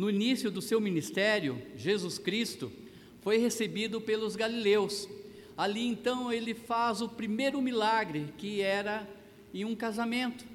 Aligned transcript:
no 0.00 0.08
início 0.08 0.50
do 0.50 0.62
seu 0.62 0.80
ministério, 0.80 1.60
Jesus 1.76 2.16
Cristo 2.16 2.72
foi 3.20 3.36
recebido 3.36 4.00
pelos 4.00 4.34
galileus. 4.34 5.06
Ali 5.54 5.86
então 5.86 6.32
ele 6.32 6.54
faz 6.54 7.02
o 7.02 7.08
primeiro 7.10 7.60
milagre, 7.60 8.32
que 8.38 8.62
era 8.62 9.06
em 9.52 9.62
um 9.62 9.76
casamento, 9.76 10.46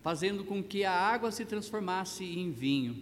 fazendo 0.00 0.42
com 0.42 0.62
que 0.62 0.86
a 0.86 0.90
água 0.90 1.30
se 1.30 1.44
transformasse 1.44 2.24
em 2.24 2.50
vinho. 2.50 2.96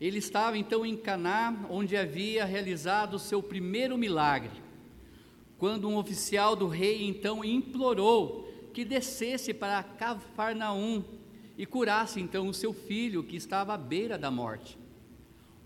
Ele 0.00 0.20
estava 0.20 0.56
então 0.56 0.86
em 0.86 0.96
Caná, 0.96 1.66
onde 1.68 1.94
havia 1.94 2.46
realizado 2.46 3.16
o 3.16 3.18
seu 3.18 3.42
primeiro 3.42 3.98
milagre, 3.98 4.52
quando 5.58 5.86
um 5.86 5.98
oficial 5.98 6.56
do 6.56 6.66
rei 6.66 7.04
então 7.04 7.44
implorou 7.44 8.50
que 8.72 8.86
descesse 8.86 9.52
para 9.52 9.82
Cafarnaum 9.82 11.04
e 11.56 11.64
curasse 11.64 12.20
então 12.20 12.48
o 12.48 12.54
seu 12.54 12.72
filho 12.72 13.22
que 13.22 13.36
estava 13.36 13.74
à 13.74 13.78
beira 13.78 14.18
da 14.18 14.30
morte. 14.30 14.78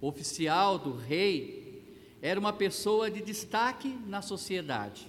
O 0.00 0.08
oficial 0.08 0.78
do 0.78 0.94
rei 0.94 1.82
era 2.20 2.38
uma 2.38 2.52
pessoa 2.52 3.10
de 3.10 3.22
destaque 3.22 3.88
na 4.06 4.22
sociedade. 4.22 5.06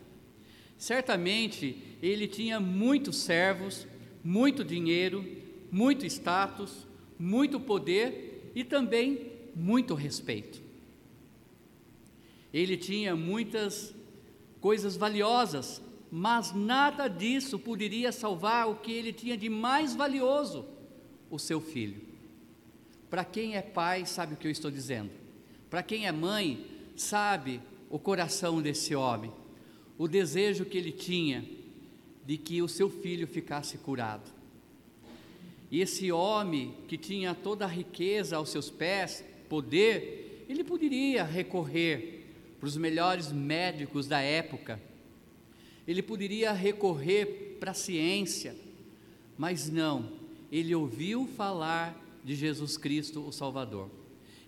Certamente 0.78 1.78
ele 2.02 2.28
tinha 2.28 2.60
muitos 2.60 3.18
servos, 3.18 3.86
muito 4.24 4.64
dinheiro, 4.64 5.26
muito 5.72 6.06
status, 6.06 6.88
muito 7.18 7.60
poder 7.60 8.52
e 8.56 8.64
também 8.64 9.32
muito 9.56 9.94
respeito. 9.94 10.62
Ele 12.54 12.78
tinha 12.78 13.16
muitas 13.16 13.94
coisas 14.62 14.96
valiosas, 14.96 15.82
mas 16.12 16.54
nada 16.54 17.08
disso 17.08 17.60
poderia 17.60 18.12
salvar 18.12 18.68
o 18.68 18.76
que 18.76 18.92
ele 18.92 19.14
tinha 19.14 19.38
de 19.38 19.50
mais 19.50 19.96
valioso, 19.96 20.66
o 21.30 21.38
seu 21.38 21.62
filho. 21.62 22.02
Para 23.10 23.24
quem 23.26 23.56
é 23.56 23.62
pai, 23.62 24.06
sabe 24.06 24.34
o 24.34 24.38
que 24.38 24.48
eu 24.48 24.52
estou 24.52 24.72
dizendo. 24.72 25.12
Para 25.70 25.84
quem 25.84 26.08
é 26.08 26.12
mãe, 26.12 26.66
sabe 26.96 27.62
o 27.90 27.98
coração 27.98 28.62
desse 28.62 28.96
homem, 28.96 29.32
o 29.98 30.08
desejo 30.08 30.66
que 30.66 30.78
ele 30.78 30.92
tinha 30.92 31.46
de 32.26 32.38
que 32.38 32.62
o 32.62 32.68
seu 32.68 32.90
filho 32.90 33.28
ficasse 33.28 33.78
curado. 33.78 34.30
E 35.72 35.82
esse 35.82 36.12
homem 36.12 36.76
que 36.88 36.98
tinha 36.98 37.36
toda 37.36 37.66
a 37.66 37.68
riqueza 37.68 38.38
aos 38.38 38.50
seus 38.50 38.70
pés, 38.70 39.24
poder, 39.48 40.46
ele 40.50 40.64
poderia 40.64 41.24
recorrer 41.24 42.26
para 42.60 42.68
os 42.68 42.78
melhores 42.78 43.32
médicos 43.32 44.08
da 44.08 44.20
época, 44.20 44.80
ele 45.90 46.04
poderia 46.04 46.52
recorrer 46.52 47.58
para 47.60 47.72
a 47.72 47.74
ciência, 47.74 48.56
mas 49.36 49.72
não, 49.72 50.12
ele 50.52 50.76
ouviu 50.76 51.26
falar 51.26 52.00
de 52.24 52.36
Jesus 52.36 52.78
Cristo, 52.78 53.26
o 53.26 53.32
Salvador. 53.32 53.90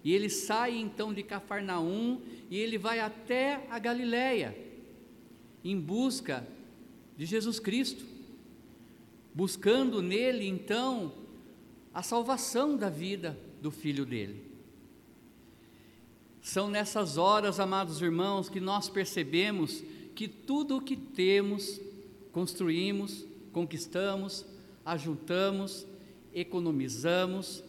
E 0.03 0.13
ele 0.13 0.29
sai 0.29 0.77
então 0.77 1.11
de 1.11 1.23
Cafarnaum 1.23 2.21
e 2.47 2.59
ele 2.59 2.77
vai 2.77 2.99
até 2.99 3.65
a 3.71 3.79
Galiléia 3.79 4.55
em 5.63 5.79
busca 5.79 6.47
de 7.17 7.25
Jesus 7.25 7.59
Cristo, 7.59 8.05
buscando 9.33 9.99
nele 9.99 10.47
então 10.47 11.11
a 11.91 12.03
salvação 12.03 12.77
da 12.77 12.87
vida 12.87 13.35
do 13.59 13.71
filho 13.71 14.05
dele. 14.05 14.45
São 16.39 16.69
nessas 16.69 17.17
horas, 17.17 17.59
amados 17.59 17.99
irmãos, 17.99 18.47
que 18.47 18.59
nós 18.59 18.87
percebemos 18.87 19.83
que 20.15 20.27
tudo 20.27 20.77
o 20.77 20.81
que 20.81 20.95
temos, 20.95 21.79
construímos, 22.31 23.25
conquistamos, 23.51 24.45
ajuntamos, 24.85 25.85
economizamos, 26.33 27.63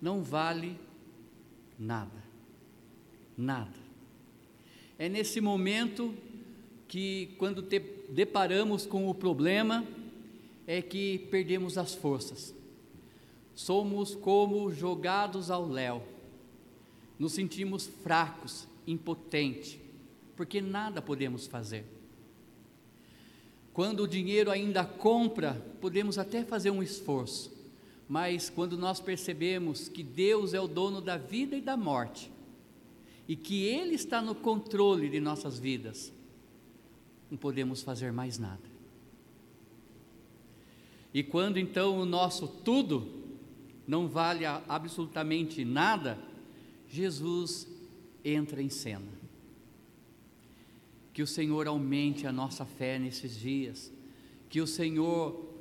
não 0.00 0.22
vale 0.22 0.76
nada. 1.78 2.22
Nada. 3.36 3.82
É 4.98 5.08
nesse 5.08 5.40
momento 5.40 6.14
que, 6.86 7.30
quando 7.38 7.62
te 7.62 7.80
deparamos 8.10 8.84
com 8.84 9.08
o 9.08 9.14
problema, 9.14 9.86
é 10.66 10.82
que 10.82 11.18
perdemos 11.30 11.78
as 11.78 11.94
forças. 11.94 12.54
Somos 13.54 14.14
como 14.14 14.70
jogados 14.70 15.50
ao 15.50 15.68
léu. 15.68 16.02
Nos 17.18 17.32
sentimos 17.32 17.86
fracos, 17.86 18.66
impotentes, 18.86 19.78
porque 20.36 20.60
nada 20.60 21.02
podemos 21.02 21.46
fazer. 21.46 21.84
Quando 23.72 24.00
o 24.02 24.08
dinheiro 24.08 24.50
ainda 24.50 24.84
compra, 24.84 25.54
podemos 25.80 26.18
até 26.18 26.44
fazer 26.44 26.70
um 26.70 26.82
esforço, 26.82 27.50
mas 28.08 28.50
quando 28.50 28.76
nós 28.76 29.00
percebemos 29.00 29.88
que 29.88 30.02
Deus 30.02 30.52
é 30.52 30.60
o 30.60 30.68
dono 30.68 31.00
da 31.00 31.16
vida 31.16 31.56
e 31.56 31.60
da 31.60 31.76
morte, 31.76 32.30
e 33.26 33.34
que 33.34 33.64
Ele 33.64 33.94
está 33.94 34.20
no 34.20 34.34
controle 34.34 35.08
de 35.08 35.20
nossas 35.20 35.58
vidas, 35.58 36.12
não 37.30 37.38
podemos 37.38 37.82
fazer 37.82 38.12
mais 38.12 38.38
nada. 38.38 38.72
E 41.14 41.22
quando 41.22 41.58
então 41.58 41.98
o 41.98 42.04
nosso 42.04 42.46
tudo 42.46 43.22
não 43.86 44.08
vale 44.08 44.44
absolutamente 44.44 45.64
nada, 45.64 46.18
Jesus 46.88 47.66
entra 48.24 48.62
em 48.62 48.68
cena. 48.68 49.21
Que 51.12 51.22
o 51.22 51.26
Senhor 51.26 51.66
aumente 51.66 52.26
a 52.26 52.32
nossa 52.32 52.64
fé 52.64 52.98
nesses 52.98 53.38
dias, 53.38 53.92
que 54.48 54.60
o 54.60 54.66
Senhor 54.66 55.52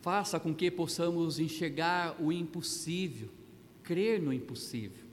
faça 0.00 0.38
com 0.38 0.54
que 0.54 0.70
possamos 0.70 1.38
enxergar 1.38 2.20
o 2.20 2.30
impossível, 2.30 3.28
crer 3.82 4.20
no 4.20 4.32
impossível. 4.32 5.04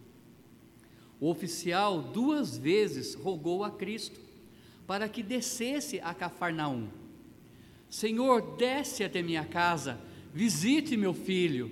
O 1.20 1.30
oficial 1.30 2.02
duas 2.02 2.58
vezes 2.58 3.14
rogou 3.14 3.64
a 3.64 3.72
Cristo 3.72 4.20
para 4.88 5.08
que 5.08 5.24
descesse 5.24 6.00
a 6.02 6.14
Cafarnaum. 6.14 6.90
Senhor, 7.90 8.58
desce 8.58 9.04
até 9.04 9.22
minha 9.22 9.46
casa, 9.46 10.00
visite 10.34 10.98
meu 10.98 11.14
filho. 11.14 11.72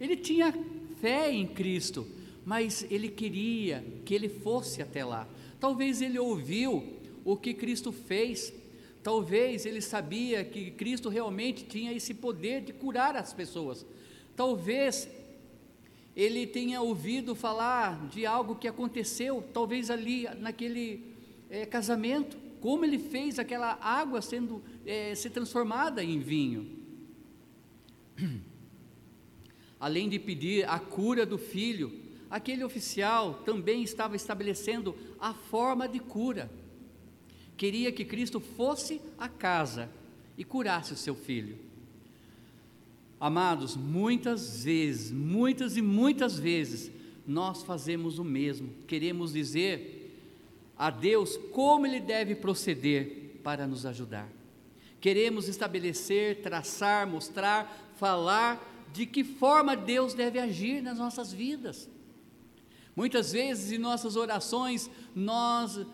Ele 0.00 0.16
tinha 0.16 0.52
fé 1.00 1.30
em 1.30 1.46
Cristo, 1.46 2.06
mas 2.44 2.86
ele 2.90 3.08
queria 3.08 3.84
que 4.04 4.14
ele 4.14 4.28
fosse 4.28 4.80
até 4.80 5.04
lá. 5.04 5.28
Talvez 5.58 6.02
ele 6.02 6.18
ouviu 6.18 6.96
o 7.24 7.36
que 7.36 7.54
Cristo 7.54 7.90
fez, 7.90 8.52
talvez 9.02 9.66
ele 9.66 9.80
sabia 9.80 10.44
que 10.44 10.70
Cristo 10.70 11.08
realmente 11.08 11.64
tinha 11.64 11.92
esse 11.92 12.14
poder 12.14 12.62
de 12.62 12.72
curar 12.72 13.16
as 13.16 13.32
pessoas. 13.32 13.84
Talvez 14.36 15.08
ele 16.14 16.46
tenha 16.46 16.80
ouvido 16.80 17.34
falar 17.34 18.08
de 18.08 18.24
algo 18.24 18.54
que 18.54 18.68
aconteceu, 18.68 19.44
talvez 19.52 19.90
ali 19.90 20.26
naquele 20.38 21.14
é, 21.50 21.66
casamento, 21.66 22.36
como 22.60 22.84
ele 22.84 22.98
fez 22.98 23.38
aquela 23.38 23.78
água 23.80 24.22
sendo 24.22 24.62
é, 24.84 25.12
transformada 25.14 26.02
em 26.02 26.18
vinho. 26.18 26.66
Além 29.78 30.08
de 30.08 30.18
pedir 30.18 30.68
a 30.68 30.78
cura 30.78 31.26
do 31.26 31.36
filho, 31.36 32.05
aquele 32.30 32.64
oficial 32.64 33.42
também 33.44 33.82
estava 33.82 34.16
estabelecendo 34.16 34.94
a 35.20 35.32
forma 35.32 35.88
de 35.88 35.98
cura. 35.98 36.50
Queria 37.56 37.90
que 37.90 38.04
Cristo 38.04 38.40
fosse 38.40 39.00
à 39.18 39.28
casa 39.28 39.88
e 40.36 40.44
curasse 40.44 40.92
o 40.92 40.96
seu 40.96 41.14
filho. 41.14 41.58
Amados, 43.18 43.76
muitas 43.76 44.64
vezes, 44.64 45.10
muitas 45.10 45.76
e 45.76 45.82
muitas 45.82 46.38
vezes, 46.38 46.90
nós 47.26 47.62
fazemos 47.62 48.18
o 48.18 48.24
mesmo. 48.24 48.70
Queremos 48.86 49.32
dizer 49.32 50.14
a 50.76 50.90
Deus 50.90 51.38
como 51.52 51.86
Ele 51.86 52.00
deve 52.00 52.34
proceder 52.34 53.40
para 53.42 53.66
nos 53.66 53.86
ajudar. 53.86 54.28
Queremos 55.00 55.48
estabelecer, 55.48 56.42
traçar, 56.42 57.06
mostrar, 57.06 57.92
falar 57.96 58.86
de 58.92 59.06
que 59.06 59.24
forma 59.24 59.76
Deus 59.76 60.12
deve 60.12 60.38
agir 60.38 60.82
nas 60.82 60.98
nossas 60.98 61.32
vidas. 61.32 61.88
Muitas 62.96 63.32
vezes 63.32 63.70
em 63.70 63.78
nossas 63.78 64.16
orações 64.16 64.90
nós 65.14 65.86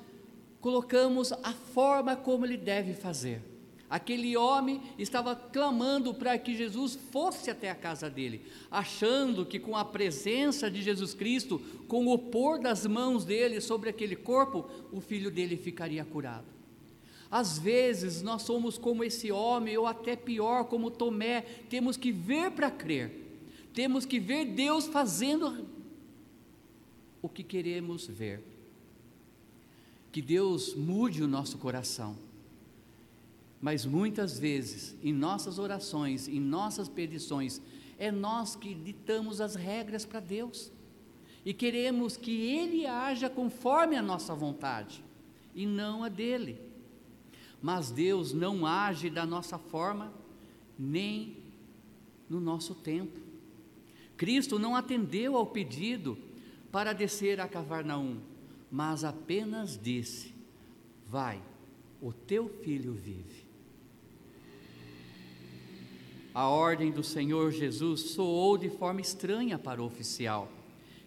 colocamos 0.61 1.33
a 1.33 1.53
forma 1.53 2.15
como 2.15 2.47
ele 2.47 2.57
deve 2.57 2.95
fazer. 2.95 3.43
Aquele 3.91 4.37
homem 4.39 4.81
estava 4.97 5.37
clamando 5.37 6.15
para 6.15 6.39
que 6.39 6.57
Jesus 6.57 6.99
fosse 7.11 7.51
até 7.51 7.69
a 7.71 7.75
casa 7.75 8.09
dele, 8.09 8.47
achando 8.71 9.45
que 9.45 9.59
com 9.59 9.77
a 9.77 9.85
presença 9.85 10.71
de 10.71 10.81
Jesus 10.81 11.13
Cristo, 11.13 11.61
com 11.89 12.07
o 12.07 12.17
pôr 12.17 12.59
das 12.59 12.87
mãos 12.87 13.25
dele 13.25 13.61
sobre 13.61 13.91
aquele 13.91 14.17
corpo, 14.17 14.65
o 14.91 14.99
filho 15.01 15.31
dele 15.31 15.59
ficaria 15.59 16.03
curado. 16.07 16.47
Às 17.31 17.59
vezes 17.59 18.23
nós 18.23 18.43
somos 18.43 18.79
como 18.79 19.05
esse 19.05 19.31
homem, 19.31 19.77
ou 19.77 19.87
até 19.87 20.17
pior, 20.17 20.65
como 20.65 20.91
Tomé, 20.91 21.43
temos 21.69 21.99
que 21.99 22.13
ver 22.13 22.53
para 22.53 22.71
crer, 22.71 23.11
temos 23.75 24.07
que 24.07 24.19
ver 24.19 24.47
Deus 24.47 24.87
fazendo 24.87 25.67
o 27.23 27.29
que 27.29 27.45
queremos 27.45 28.07
ver. 28.07 28.43
Que 30.11 30.21
Deus 30.21 30.75
mude 30.75 31.23
o 31.23 31.29
nosso 31.29 31.57
coração. 31.57 32.19
Mas 33.61 33.87
muitas 33.87 34.39
vezes, 34.39 34.97
em 35.03 35.13
nossas 35.13 35.59
orações, 35.59 36.27
em 36.27 36.41
nossas 36.41 36.89
petições, 36.89 37.63
é 37.97 38.11
nós 38.11 38.57
que 38.57 38.75
ditamos 38.75 39.41
as 39.41 39.55
regras 39.55 40.05
para 40.05 40.19
Deus 40.19 40.73
e 41.45 41.55
queremos 41.55 42.17
que 42.17 42.33
Ele 42.33 42.87
haja 42.87 43.31
conforme 43.31 43.97
a 43.97 44.03
nossa 44.03 44.35
vontade 44.35 45.05
e 45.55 45.65
não 45.65 46.03
a 46.03 46.09
dele. 46.09 46.59
Mas 47.63 47.93
Deus 47.93 48.33
não 48.33 48.67
age 48.67 49.09
da 49.09 49.25
nossa 49.25 49.57
forma, 49.57 50.13
nem 50.77 51.37
no 52.29 52.41
nosso 52.41 52.75
tempo. 52.75 53.21
Cristo 54.17 54.59
não 54.59 54.75
atendeu 54.75 55.37
ao 55.37 55.47
pedido 55.47 56.19
para 56.73 56.95
descer 56.95 57.39
a 57.39 57.47
Cavarnaum, 57.47 58.17
mas 58.71 59.05
apenas 59.05 59.79
disse: 59.81 60.35
Vai, 61.07 61.41
o 62.01 62.13
teu 62.13 62.49
filho 62.49 62.95
vive. 62.95 63.47
A 66.35 66.49
ordem 66.49 66.91
do 66.91 67.05
Senhor 67.05 67.53
Jesus 67.53 68.13
soou 68.13 68.57
de 68.57 68.71
forma 68.71 69.03
estranha 69.03 69.59
para 69.59 69.83
o 69.83 69.85
oficial, 69.85 70.51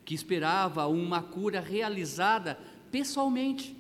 que 0.06 0.14
esperava 0.14 0.86
uma 0.86 1.24
cura 1.24 1.60
realizada 1.60 2.60
pessoalmente. 2.92 3.76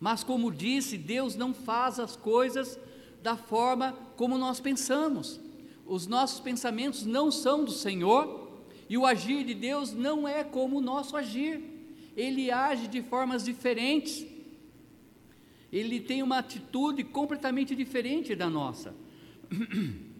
Mas, 0.00 0.24
como 0.24 0.50
disse, 0.50 0.98
Deus 0.98 1.36
não 1.36 1.54
faz 1.54 2.00
as 2.00 2.16
coisas 2.16 2.76
da 3.22 3.36
forma 3.36 3.92
como 4.16 4.36
nós 4.36 4.58
pensamos. 4.58 5.38
Os 5.86 6.08
nossos 6.08 6.40
pensamentos 6.40 7.06
não 7.06 7.30
são 7.30 7.64
do 7.64 7.70
Senhor 7.70 8.49
e 8.90 8.98
o 8.98 9.06
agir 9.06 9.44
de 9.44 9.54
Deus 9.54 9.92
não 9.92 10.26
é 10.26 10.42
como 10.42 10.78
o 10.78 10.80
nosso 10.80 11.16
agir. 11.16 11.62
Ele 12.16 12.50
age 12.50 12.88
de 12.88 13.00
formas 13.00 13.44
diferentes. 13.44 14.26
Ele 15.72 16.00
tem 16.00 16.24
uma 16.24 16.38
atitude 16.38 17.04
completamente 17.04 17.76
diferente 17.76 18.34
da 18.34 18.50
nossa. 18.50 18.92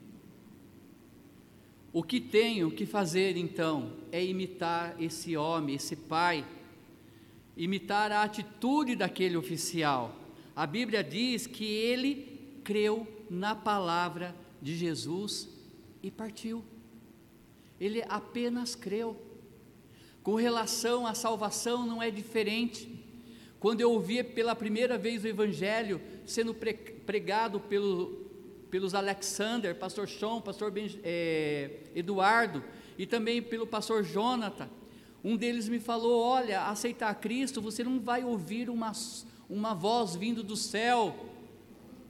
O 1.92 2.04
que 2.04 2.20
tenho 2.20 2.70
que 2.70 2.86
fazer 2.86 3.36
então 3.36 3.94
é 4.12 4.24
imitar 4.24 4.94
esse 5.02 5.36
homem, 5.36 5.74
esse 5.74 5.96
pai, 5.96 6.46
imitar 7.56 8.12
a 8.12 8.22
atitude 8.22 8.94
daquele 8.94 9.36
oficial. 9.36 10.14
A 10.54 10.68
Bíblia 10.68 11.02
diz 11.02 11.48
que 11.48 11.64
ele 11.64 12.60
creu 12.62 13.08
na 13.28 13.56
palavra 13.56 14.32
de 14.62 14.76
Jesus 14.76 15.48
e 16.00 16.12
partiu. 16.12 16.64
Ele 17.80 18.04
apenas 18.08 18.74
creu. 18.74 19.16
Com 20.22 20.34
relação 20.34 21.06
à 21.06 21.14
salvação, 21.14 21.86
não 21.86 22.02
é 22.02 22.10
diferente. 22.10 23.00
Quando 23.58 23.80
eu 23.80 23.90
ouvia 23.90 24.22
pela 24.22 24.54
primeira 24.54 24.98
vez 24.98 25.24
o 25.24 25.28
Evangelho 25.28 26.00
sendo 26.26 26.54
pregado 26.54 27.58
pelo, 27.60 28.30
pelos 28.70 28.94
Alexander, 28.94 29.74
pastor 29.74 30.08
Sean, 30.08 30.40
pastor 30.40 30.70
ben, 30.70 30.88
é, 31.02 31.80
Eduardo 31.94 32.62
e 32.98 33.06
também 33.06 33.42
pelo 33.42 33.66
pastor 33.66 34.04
Jonathan. 34.04 34.68
Um 35.22 35.36
deles 35.36 35.68
me 35.68 35.80
falou: 35.80 36.22
Olha, 36.22 36.66
aceitar 36.66 37.14
Cristo, 37.14 37.60
você 37.60 37.82
não 37.82 38.00
vai 38.00 38.22
ouvir 38.22 38.70
uma, 38.70 38.92
uma 39.48 39.74
voz 39.74 40.14
vindo 40.14 40.42
do 40.42 40.56
céu, 40.56 41.14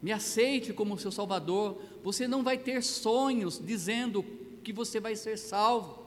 me 0.02 0.12
aceite 0.12 0.72
como 0.72 0.98
seu 0.98 1.10
Salvador. 1.10 1.80
Você 2.02 2.28
não 2.28 2.42
vai 2.42 2.58
ter 2.58 2.82
sonhos 2.82 3.60
dizendo 3.64 4.24
que 4.60 4.72
você 4.72 5.00
vai 5.00 5.16
ser 5.16 5.36
salvo. 5.36 6.00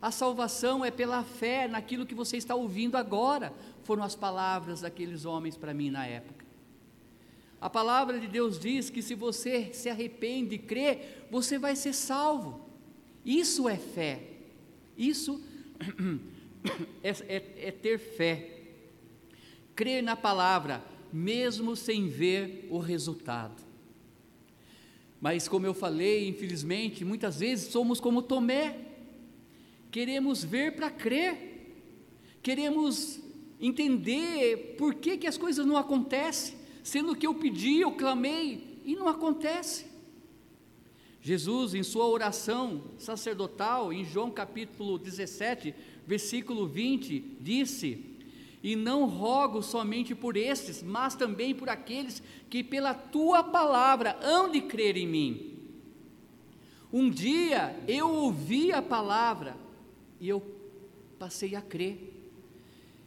A 0.00 0.10
salvação 0.10 0.84
é 0.84 0.90
pela 0.90 1.24
fé 1.24 1.66
naquilo 1.66 2.06
que 2.06 2.14
você 2.14 2.36
está 2.36 2.54
ouvindo 2.54 2.96
agora, 2.96 3.52
foram 3.82 4.02
as 4.02 4.14
palavras 4.14 4.82
daqueles 4.82 5.24
homens 5.24 5.56
para 5.56 5.74
mim 5.74 5.90
na 5.90 6.06
época. 6.06 6.46
A 7.60 7.68
palavra 7.68 8.20
de 8.20 8.28
Deus 8.28 8.58
diz 8.58 8.88
que 8.88 9.02
se 9.02 9.14
você 9.14 9.70
se 9.72 9.88
arrepende 9.88 10.54
e 10.54 10.58
crê, 10.58 11.00
você 11.30 11.58
vai 11.58 11.74
ser 11.74 11.92
salvo. 11.92 12.60
Isso 13.24 13.68
é 13.68 13.76
fé. 13.76 14.22
Isso 14.96 15.42
é, 17.02 17.10
é, 17.10 17.68
é 17.68 17.70
ter 17.72 17.98
fé. 17.98 18.50
Crer 19.74 20.02
na 20.02 20.14
palavra, 20.14 20.84
mesmo 21.12 21.74
sem 21.74 22.08
ver 22.08 22.68
o 22.70 22.78
resultado. 22.78 23.67
Mas, 25.20 25.48
como 25.48 25.66
eu 25.66 25.74
falei, 25.74 26.28
infelizmente, 26.28 27.04
muitas 27.04 27.40
vezes 27.40 27.72
somos 27.72 28.00
como 28.00 28.22
Tomé, 28.22 28.78
queremos 29.90 30.44
ver 30.44 30.76
para 30.76 30.90
crer, 30.90 31.76
queremos 32.42 33.20
entender 33.60 34.76
por 34.78 34.94
que, 34.94 35.16
que 35.16 35.26
as 35.26 35.36
coisas 35.36 35.66
não 35.66 35.76
acontecem. 35.76 36.56
Sendo 36.82 37.16
que 37.16 37.26
eu 37.26 37.34
pedi, 37.34 37.80
eu 37.80 37.92
clamei 37.92 38.80
e 38.84 38.94
não 38.94 39.08
acontece. 39.08 39.86
Jesus, 41.20 41.74
em 41.74 41.82
sua 41.82 42.06
oração 42.06 42.82
sacerdotal, 42.96 43.92
em 43.92 44.04
João 44.04 44.30
capítulo 44.30 44.98
17, 44.98 45.74
versículo 46.06 46.66
20, 46.66 47.36
disse: 47.40 48.07
E 48.62 48.74
não 48.74 49.06
rogo 49.06 49.62
somente 49.62 50.14
por 50.14 50.36
estes, 50.36 50.82
mas 50.82 51.14
também 51.14 51.54
por 51.54 51.68
aqueles 51.68 52.22
que 52.50 52.64
pela 52.64 52.92
tua 52.92 53.42
palavra 53.42 54.18
hão 54.22 54.50
de 54.50 54.60
crer 54.62 54.96
em 54.96 55.06
mim. 55.06 55.58
Um 56.92 57.08
dia 57.10 57.78
eu 57.86 58.10
ouvi 58.10 58.72
a 58.72 58.82
palavra 58.82 59.56
e 60.20 60.28
eu 60.28 60.42
passei 61.18 61.54
a 61.54 61.62
crer. 61.62 62.14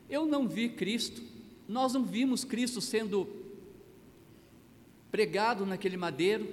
Eu 0.09 0.25
não 0.25 0.47
vi 0.47 0.69
Cristo, 0.69 1.21
nós 1.67 1.93
não 1.93 2.03
vimos 2.03 2.43
Cristo 2.43 2.79
sendo 2.79 3.27
pregado 5.11 5.65
naquele 5.65 5.97
madeiro, 5.97 6.47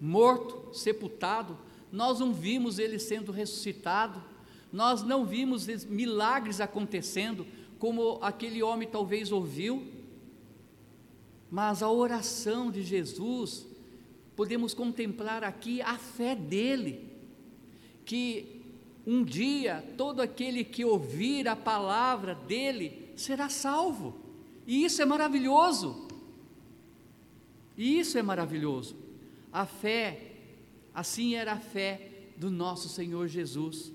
morto, 0.00 0.74
sepultado, 0.74 1.58
nós 1.90 2.20
não 2.20 2.32
vimos 2.32 2.78
ele 2.78 2.98
sendo 2.98 3.30
ressuscitado, 3.30 4.22
nós 4.72 5.02
não 5.02 5.26
vimos 5.26 5.66
milagres 5.84 6.60
acontecendo, 6.60 7.46
como 7.82 8.20
aquele 8.22 8.62
homem 8.62 8.86
talvez 8.86 9.32
ouviu, 9.32 9.84
mas 11.50 11.82
a 11.82 11.90
oração 11.90 12.70
de 12.70 12.80
Jesus, 12.80 13.66
podemos 14.36 14.72
contemplar 14.72 15.42
aqui 15.42 15.82
a 15.82 15.98
fé 15.98 16.36
dele, 16.36 17.04
que 18.04 18.62
um 19.04 19.24
dia 19.24 19.84
todo 19.98 20.22
aquele 20.22 20.62
que 20.62 20.84
ouvir 20.84 21.48
a 21.48 21.56
palavra 21.56 22.36
dele 22.36 23.10
será 23.16 23.48
salvo, 23.48 24.14
e 24.64 24.84
isso 24.84 25.02
é 25.02 25.04
maravilhoso. 25.04 26.06
E 27.76 27.98
isso 27.98 28.16
é 28.16 28.22
maravilhoso. 28.22 28.94
A 29.52 29.66
fé, 29.66 30.36
assim 30.94 31.34
era 31.34 31.54
a 31.54 31.58
fé 31.58 32.28
do 32.36 32.48
nosso 32.48 32.88
Senhor 32.88 33.26
Jesus. 33.26 33.90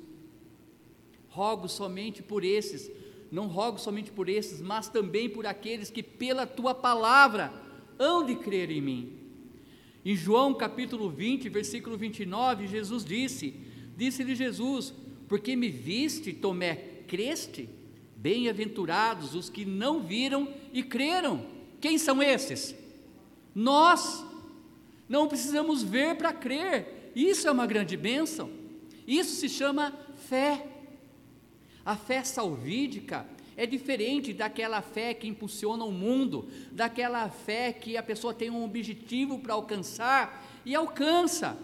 Rogo 1.29 1.69
somente 1.69 2.21
por 2.21 2.43
esses, 2.43 2.91
não 3.31 3.47
rogo 3.47 3.77
somente 3.77 4.11
por 4.11 4.29
esses, 4.29 4.61
mas 4.61 4.89
também 4.89 5.29
por 5.29 5.45
aqueles 5.45 5.89
que 5.89 6.01
pela 6.01 6.45
tua 6.45 6.73
palavra 6.73 7.51
hão 7.99 8.25
de 8.25 8.35
crer 8.35 8.71
em 8.71 8.81
mim. 8.81 9.13
Em 10.05 10.15
João 10.15 10.53
capítulo 10.53 11.09
20, 11.09 11.49
versículo 11.49 11.97
29, 11.97 12.67
Jesus 12.67 13.03
disse: 13.03 13.53
Disse-lhe 13.95 14.35
Jesus: 14.35 14.93
Porque 15.27 15.55
me 15.55 15.69
viste, 15.69 16.31
Tomé, 16.31 16.75
creste? 17.07 17.67
Bem-aventurados 18.15 19.35
os 19.35 19.49
que 19.49 19.65
não 19.65 20.01
viram 20.01 20.47
e 20.73 20.81
creram. 20.81 21.45
Quem 21.79 21.97
são 21.97 22.23
esses? 22.23 22.75
Nós 23.53 24.25
não 25.09 25.27
precisamos 25.27 25.83
ver 25.83 26.15
para 26.15 26.33
crer. 26.33 27.11
Isso 27.15 27.47
é 27.47 27.51
uma 27.51 27.67
grande 27.67 27.97
bênção. 27.97 28.49
Isso 29.07 29.35
se 29.35 29.49
chama 29.49 29.93
fé. 30.15 30.65
A 31.87 31.95
fé 31.95 32.21
salvídica 32.21 33.25
é 33.55 33.65
diferente 33.65 34.33
daquela 34.33 34.81
fé 34.81 35.13
que 35.13 35.25
impulsiona 35.25 35.85
o 35.85 35.91
mundo, 35.91 36.49
daquela 36.69 37.29
fé 37.29 37.71
que 37.71 37.95
a 37.95 38.03
pessoa 38.03 38.33
tem 38.33 38.49
um 38.49 38.65
objetivo 38.65 39.39
para 39.39 39.53
alcançar 39.53 40.45
e 40.65 40.75
alcança. 40.75 41.57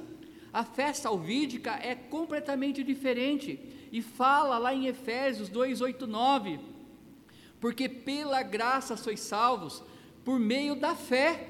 A 0.53 0.63
fé 0.63 0.93
salvídica 0.93 1.71
é 1.71 1.93
completamente 1.93 2.85
diferente 2.85 3.59
e 3.91 4.01
fala 4.01 4.57
lá 4.57 4.73
em 4.73 4.87
Efésios 4.87 5.49
2, 5.49 5.81
8, 5.81 6.07
9: 6.07 6.57
Porque 7.59 7.89
pela 7.89 8.41
graça 8.43 8.95
sois 8.95 9.19
salvos, 9.19 9.83
por 10.23 10.39
meio 10.39 10.73
da 10.73 10.95
fé. 10.95 11.49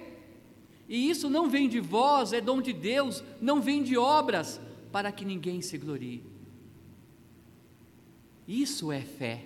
E 0.90 1.12
isso 1.12 1.30
não 1.30 1.48
vem 1.48 1.70
de 1.70 1.80
vós, 1.80 2.34
é 2.34 2.42
dom 2.42 2.60
de 2.60 2.74
Deus, 2.74 3.24
não 3.40 3.62
vem 3.62 3.84
de 3.84 3.96
obras, 3.96 4.60
para 4.92 5.12
que 5.12 5.24
ninguém 5.24 5.62
se 5.62 5.78
glorie. 5.78 6.33
Isso 8.48 8.92
é 8.92 9.02
fé. 9.02 9.46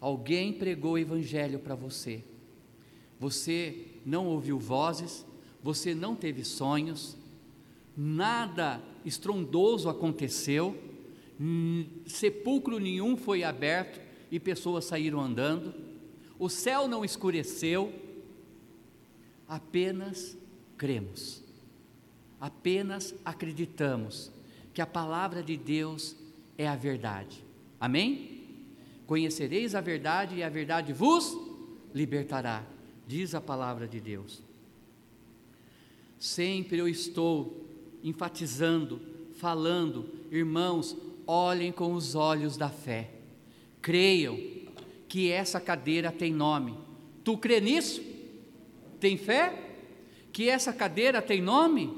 Alguém 0.00 0.52
pregou 0.52 0.92
o 0.92 0.98
Evangelho 0.98 1.58
para 1.58 1.74
você, 1.74 2.24
você 3.18 3.86
não 4.06 4.26
ouviu 4.26 4.58
vozes, 4.58 5.26
você 5.62 5.94
não 5.94 6.16
teve 6.16 6.42
sonhos, 6.42 7.18
nada 7.94 8.80
estrondoso 9.04 9.90
aconteceu, 9.90 10.74
sepulcro 12.06 12.78
nenhum 12.78 13.14
foi 13.16 13.44
aberto 13.44 14.00
e 14.30 14.40
pessoas 14.40 14.86
saíram 14.86 15.20
andando, 15.20 15.74
o 16.38 16.48
céu 16.48 16.88
não 16.88 17.04
escureceu, 17.04 17.92
apenas 19.46 20.36
cremos. 20.78 21.42
apenas 22.40 23.14
acreditamos 23.22 24.32
que 24.72 24.80
a 24.80 24.86
palavra 24.86 25.42
de 25.42 25.58
Deus 25.58 26.16
é 26.60 26.68
a 26.68 26.76
verdade. 26.76 27.42
Amém? 27.80 28.42
Conhecereis 29.06 29.74
a 29.74 29.80
verdade 29.80 30.36
e 30.36 30.42
a 30.42 30.48
verdade 30.50 30.92
vos 30.92 31.34
libertará, 31.94 32.66
diz 33.06 33.34
a 33.34 33.40
palavra 33.40 33.88
de 33.88 33.98
Deus. 33.98 34.42
Sempre 36.18 36.78
eu 36.78 36.86
estou 36.86 37.66
enfatizando, 38.04 39.00
falando, 39.38 40.06
irmãos, 40.30 40.94
olhem 41.26 41.72
com 41.72 41.94
os 41.94 42.14
olhos 42.14 42.58
da 42.58 42.68
fé. 42.68 43.10
Creiam 43.80 44.38
que 45.08 45.30
essa 45.30 45.58
cadeira 45.58 46.12
tem 46.12 46.30
nome. 46.30 46.76
Tu 47.24 47.38
crê 47.38 47.58
nisso? 47.58 48.02
Tem 49.00 49.16
fé? 49.16 49.76
Que 50.30 50.50
essa 50.50 50.74
cadeira 50.74 51.22
tem 51.22 51.40
nome? 51.40 51.90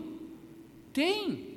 Tem. 0.92 1.51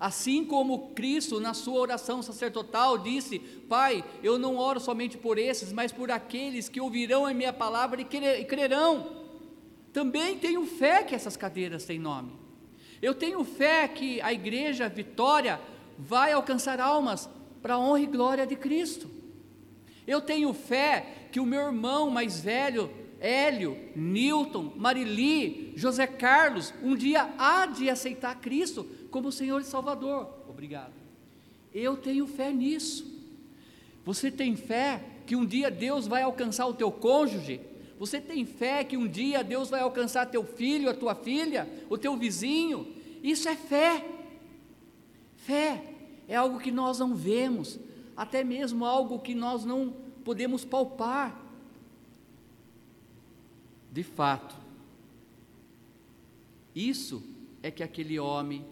Assim 0.00 0.44
como 0.44 0.90
Cristo, 0.90 1.40
na 1.40 1.52
sua 1.54 1.80
oração 1.80 2.22
sacerdotal, 2.22 2.98
disse: 2.98 3.38
Pai, 3.38 4.04
eu 4.22 4.38
não 4.38 4.56
oro 4.56 4.78
somente 4.78 5.18
por 5.18 5.38
esses, 5.38 5.72
mas 5.72 5.90
por 5.90 6.10
aqueles 6.10 6.68
que 6.68 6.80
ouvirão 6.80 7.26
a 7.26 7.34
minha 7.34 7.52
palavra 7.52 8.00
e 8.00 8.44
crerão. 8.44 9.18
Também 9.92 10.38
tenho 10.38 10.64
fé 10.66 11.02
que 11.02 11.14
essas 11.14 11.36
cadeiras 11.36 11.84
têm 11.84 11.98
nome. 11.98 12.32
Eu 13.02 13.14
tenho 13.14 13.42
fé 13.42 13.88
que 13.88 14.20
a 14.20 14.32
igreja 14.32 14.88
Vitória 14.88 15.60
vai 15.98 16.30
alcançar 16.30 16.80
almas 16.80 17.28
para 17.60 17.74
a 17.74 17.78
honra 17.78 18.00
e 18.00 18.06
glória 18.06 18.46
de 18.46 18.54
Cristo. 18.54 19.10
Eu 20.06 20.20
tenho 20.20 20.52
fé 20.54 21.28
que 21.32 21.40
o 21.40 21.46
meu 21.46 21.60
irmão 21.60 22.08
mais 22.08 22.40
velho, 22.40 22.90
Hélio, 23.20 23.76
Newton, 23.96 24.72
Marili, 24.76 25.72
José 25.76 26.06
Carlos, 26.06 26.72
um 26.82 26.94
dia 26.94 27.28
há 27.36 27.66
de 27.66 27.90
aceitar 27.90 28.36
Cristo 28.36 28.86
como 29.10 29.32
Senhor 29.32 29.60
e 29.60 29.64
Salvador. 29.64 30.28
Obrigado. 30.48 30.92
Eu 31.74 31.96
tenho 31.96 32.26
fé 32.26 32.52
nisso. 32.52 33.06
Você 34.04 34.30
tem 34.30 34.56
fé 34.56 35.04
que 35.26 35.36
um 35.36 35.44
dia 35.44 35.70
Deus 35.70 36.06
vai 36.06 36.22
alcançar 36.22 36.66
o 36.66 36.74
teu 36.74 36.90
cônjuge? 36.90 37.60
Você 37.98 38.20
tem 38.20 38.44
fé 38.46 38.84
que 38.84 38.96
um 38.96 39.08
dia 39.08 39.42
Deus 39.42 39.68
vai 39.68 39.80
alcançar 39.80 40.26
teu 40.26 40.44
filho, 40.44 40.88
a 40.88 40.94
tua 40.94 41.14
filha, 41.14 41.68
o 41.90 41.98
teu 41.98 42.16
vizinho? 42.16 42.86
Isso 43.22 43.48
é 43.48 43.56
fé. 43.56 44.06
Fé 45.36 45.84
é 46.28 46.36
algo 46.36 46.58
que 46.58 46.70
nós 46.70 46.98
não 46.98 47.14
vemos, 47.14 47.78
até 48.16 48.44
mesmo 48.44 48.84
algo 48.84 49.18
que 49.18 49.34
nós 49.34 49.64
não 49.64 49.94
podemos 50.24 50.64
palpar. 50.64 51.44
De 53.90 54.02
fato, 54.02 54.54
isso 56.74 57.22
é 57.62 57.70
que 57.70 57.82
aquele 57.82 58.18
homem 58.18 58.64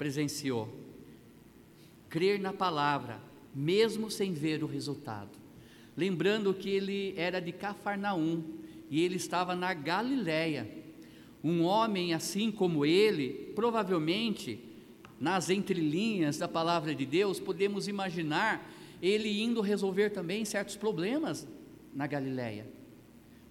presenciou. 0.00 0.66
Crer 2.08 2.40
na 2.40 2.54
palavra, 2.54 3.20
mesmo 3.54 4.10
sem 4.10 4.32
ver 4.32 4.64
o 4.64 4.66
resultado. 4.66 5.28
Lembrando 5.94 6.54
que 6.54 6.70
ele 6.70 7.12
era 7.18 7.38
de 7.38 7.52
Cafarnaum 7.52 8.42
e 8.88 9.02
ele 9.02 9.16
estava 9.16 9.54
na 9.54 9.74
Galiléia. 9.74 10.66
Um 11.44 11.64
homem 11.64 12.14
assim 12.14 12.50
como 12.50 12.86
ele, 12.86 13.52
provavelmente, 13.54 14.58
nas 15.20 15.50
entrelinhas 15.50 16.38
da 16.38 16.48
palavra 16.48 16.94
de 16.94 17.04
Deus, 17.04 17.38
podemos 17.38 17.86
imaginar 17.86 18.72
ele 19.02 19.42
indo 19.42 19.60
resolver 19.60 20.08
também 20.08 20.46
certos 20.46 20.76
problemas 20.76 21.46
na 21.94 22.06
Galiléia. 22.06 22.66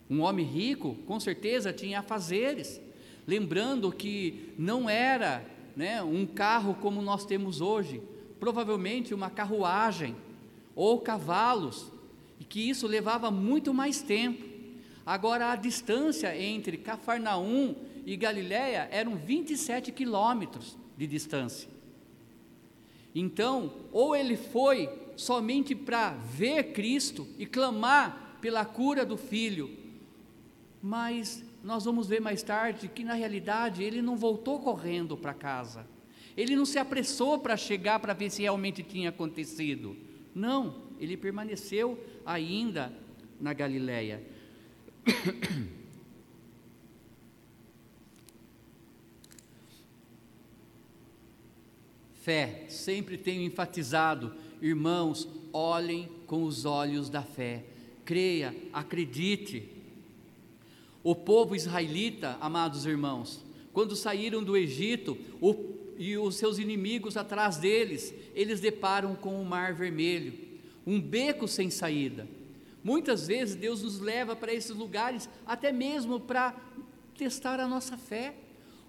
Um 0.10 0.22
homem 0.22 0.48
rico, 0.48 0.96
com 1.06 1.20
certeza, 1.20 1.72
tinha 1.72 2.00
afazeres. 2.00 2.82
Lembrando 3.28 3.92
que 3.92 4.50
não 4.58 4.90
era 4.90 5.59
né, 5.76 6.02
um 6.04 6.26
carro 6.26 6.76
como 6.76 7.02
nós 7.02 7.26
temos 7.26 7.62
hoje, 7.62 8.02
provavelmente 8.40 9.14
uma 9.14 9.30
carruagem 9.30 10.16
ou 10.76 11.00
cavalos, 11.00 11.92
e 12.40 12.44
que 12.44 12.70
isso 12.70 12.88
levava 12.88 13.30
muito 13.30 13.74
mais 13.74 14.02
tempo. 14.02 14.48
Agora, 15.06 15.52
a 15.52 15.56
distância 15.56 16.38
entre 16.40 16.78
Cafarnaum 16.78 17.76
e 18.06 18.16
Galiléia 18.16 18.88
eram 18.92 19.16
27 19.16 19.92
quilômetros 19.92 20.78
de 20.98 21.06
distância. 21.06 21.70
Então, 23.14 23.74
ou 23.92 24.16
ele 24.16 24.38
foi 24.38 24.90
somente 25.16 25.76
para 25.76 26.12
ver 26.12 26.72
Cristo 26.72 27.28
e 27.38 27.46
clamar 27.46 28.38
pela 28.40 28.64
cura 28.64 29.06
do 29.06 29.18
filho, 29.18 29.70
mas 30.82 31.44
nós 31.64 31.86
vamos 31.86 32.08
ver 32.08 32.22
mais 32.22 32.42
tarde 32.42 32.88
que 32.88 33.04
na 33.04 33.14
realidade 33.14 33.84
ele 33.84 34.02
não 34.02 34.16
voltou 34.16 34.60
correndo 34.60 35.18
para 35.18 35.34
casa. 35.34 35.86
Ele 36.38 36.56
não 36.56 36.66
se 36.66 36.80
apressou 36.80 37.40
para 37.40 37.58
chegar 37.58 38.00
para 38.00 38.14
ver 38.14 38.30
se 38.30 38.44
realmente 38.44 38.82
tinha 38.82 39.10
acontecido. 39.10 39.98
Não, 40.34 40.84
ele 41.00 41.18
permaneceu 41.18 42.02
ainda 42.26 42.94
na 43.42 43.52
Galileia. 43.54 44.24
Fé, 52.14 52.66
sempre 52.70 53.18
tenho 53.18 53.42
enfatizado, 53.42 54.36
irmãos, 54.62 55.28
olhem 55.52 56.08
com 56.28 56.44
os 56.44 56.64
olhos 56.66 57.10
da 57.10 57.24
fé. 57.24 57.66
Creia, 58.06 58.56
acredite, 58.72 59.79
o 61.04 61.16
povo 61.16 61.56
israelita, 61.56 62.38
amados 62.42 62.86
irmãos, 62.86 63.44
quando 63.72 63.96
saíram 63.96 64.44
do 64.44 64.58
Egito 64.58 65.18
o, 65.40 65.56
e 65.98 66.18
os 66.18 66.36
seus 66.36 66.60
inimigos 66.60 67.16
atrás 67.16 67.58
deles, 67.58 68.14
eles 68.36 68.60
deparam 68.60 69.16
com 69.16 69.42
o 69.42 69.46
mar 69.46 69.74
vermelho, 69.74 70.34
um 70.86 71.00
beco 71.00 71.48
sem 71.48 71.70
saída. 71.70 72.28
Muitas 72.84 73.28
vezes 73.28 73.56
Deus 73.56 73.84
nos 73.84 74.00
leva 74.00 74.36
para 74.36 74.54
esses 74.54 74.76
lugares 74.76 75.30
até 75.46 75.72
mesmo 75.72 76.20
para 76.20 76.56
testar 77.18 77.60
a 77.60 77.68
nossa 77.68 77.98
fé, 77.98 78.36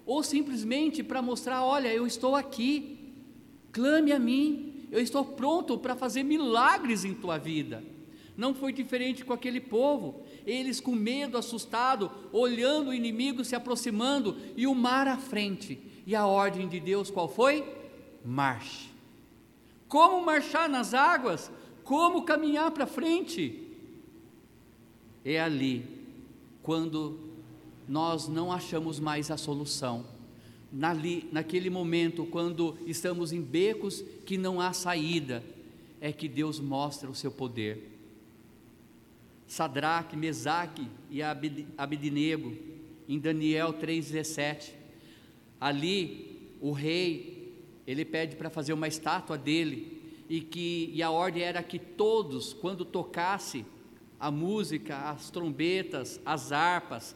ou 0.05 0.23
simplesmente 0.23 1.03
para 1.03 1.21
mostrar: 1.21 1.63
olha, 1.63 1.93
eu 1.93 2.07
estou 2.07 2.35
aqui, 2.35 3.13
clame 3.71 4.11
a 4.11 4.19
mim, 4.19 4.87
eu 4.91 5.01
estou 5.01 5.23
pronto 5.23 5.77
para 5.77 5.95
fazer 5.95 6.23
milagres 6.23 7.05
em 7.05 7.13
tua 7.13 7.37
vida. 7.37 7.83
Não 8.41 8.55
foi 8.55 8.73
diferente 8.73 9.23
com 9.23 9.33
aquele 9.33 9.61
povo. 9.61 10.23
Eles 10.47 10.81
com 10.81 10.95
medo, 10.95 11.37
assustado, 11.37 12.09
olhando 12.33 12.89
o 12.89 12.93
inimigo 12.93 13.45
se 13.45 13.55
aproximando 13.55 14.35
e 14.57 14.65
o 14.65 14.73
mar 14.73 15.07
à 15.07 15.15
frente. 15.15 15.79
E 16.07 16.15
a 16.15 16.25
ordem 16.25 16.67
de 16.67 16.79
Deus 16.79 17.11
qual 17.11 17.29
foi? 17.29 17.63
Marche. 18.25 18.89
Como 19.87 20.25
marchar 20.25 20.67
nas 20.67 20.95
águas? 20.95 21.51
Como 21.83 22.23
caminhar 22.23 22.71
para 22.71 22.87
frente? 22.87 23.61
É 25.23 25.39
ali 25.39 25.85
quando 26.63 27.19
nós 27.87 28.27
não 28.27 28.51
achamos 28.51 28.99
mais 28.99 29.29
a 29.29 29.37
solução. 29.37 30.03
Nali, 30.71 31.29
naquele 31.31 31.69
momento, 31.69 32.25
quando 32.25 32.75
estamos 32.87 33.31
em 33.31 33.39
becos 33.39 34.03
que 34.25 34.35
não 34.35 34.59
há 34.59 34.73
saída, 34.73 35.43
é 35.99 36.11
que 36.11 36.27
Deus 36.27 36.59
mostra 36.59 37.07
o 37.07 37.13
seu 37.13 37.29
poder. 37.29 37.91
Sadraque, 39.51 40.15
Mesaque 40.15 40.87
e 41.09 41.21
Abednego, 41.21 42.55
em 43.05 43.19
Daniel 43.19 43.73
3,17. 43.73 44.71
Ali, 45.59 46.55
o 46.61 46.71
rei, 46.71 47.53
ele 47.85 48.05
pede 48.05 48.37
para 48.37 48.49
fazer 48.49 48.71
uma 48.71 48.87
estátua 48.87 49.37
dele, 49.37 50.01
e, 50.29 50.39
que, 50.39 50.89
e 50.93 51.03
a 51.03 51.11
ordem 51.11 51.43
era 51.43 51.61
que 51.61 51.77
todos, 51.77 52.53
quando 52.53 52.85
tocasse 52.85 53.65
a 54.17 54.31
música, 54.31 55.09
as 55.09 55.29
trombetas, 55.29 56.21
as 56.25 56.53
harpas, 56.53 57.13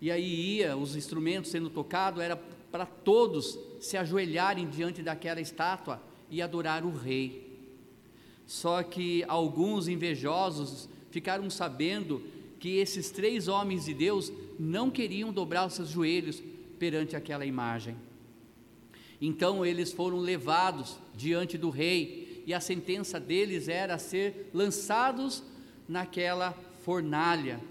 e 0.00 0.10
aí 0.10 0.56
ia 0.56 0.76
os 0.76 0.96
instrumentos 0.96 1.52
sendo 1.52 1.70
tocados, 1.70 2.20
era 2.20 2.34
para 2.72 2.86
todos 2.86 3.56
se 3.80 3.96
ajoelharem 3.96 4.68
diante 4.68 5.00
daquela 5.00 5.40
estátua 5.40 6.02
e 6.28 6.42
adorar 6.42 6.84
o 6.84 6.90
rei. 6.90 7.56
Só 8.48 8.82
que 8.82 9.22
alguns 9.28 9.86
invejosos 9.86 10.88
ficaram 11.16 11.48
sabendo 11.48 12.22
que 12.60 12.76
esses 12.76 13.10
três 13.10 13.48
homens 13.48 13.86
de 13.86 13.94
Deus 13.94 14.30
não 14.58 14.90
queriam 14.90 15.32
dobrar 15.32 15.66
os 15.66 15.72
seus 15.72 15.88
joelhos 15.88 16.42
perante 16.78 17.16
aquela 17.16 17.46
imagem. 17.46 17.96
Então 19.18 19.64
eles 19.64 19.92
foram 19.92 20.18
levados 20.18 20.98
diante 21.16 21.56
do 21.56 21.70
rei 21.70 22.44
e 22.46 22.52
a 22.52 22.60
sentença 22.60 23.18
deles 23.18 23.66
era 23.66 23.96
ser 23.96 24.50
lançados 24.52 25.42
naquela 25.88 26.52
fornalha, 26.84 27.62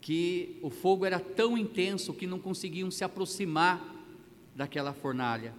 que 0.00 0.56
o 0.62 0.70
fogo 0.70 1.04
era 1.04 1.18
tão 1.18 1.58
intenso 1.58 2.14
que 2.14 2.28
não 2.28 2.38
conseguiam 2.38 2.92
se 2.92 3.02
aproximar 3.02 4.06
daquela 4.54 4.92
fornalha. 4.92 5.52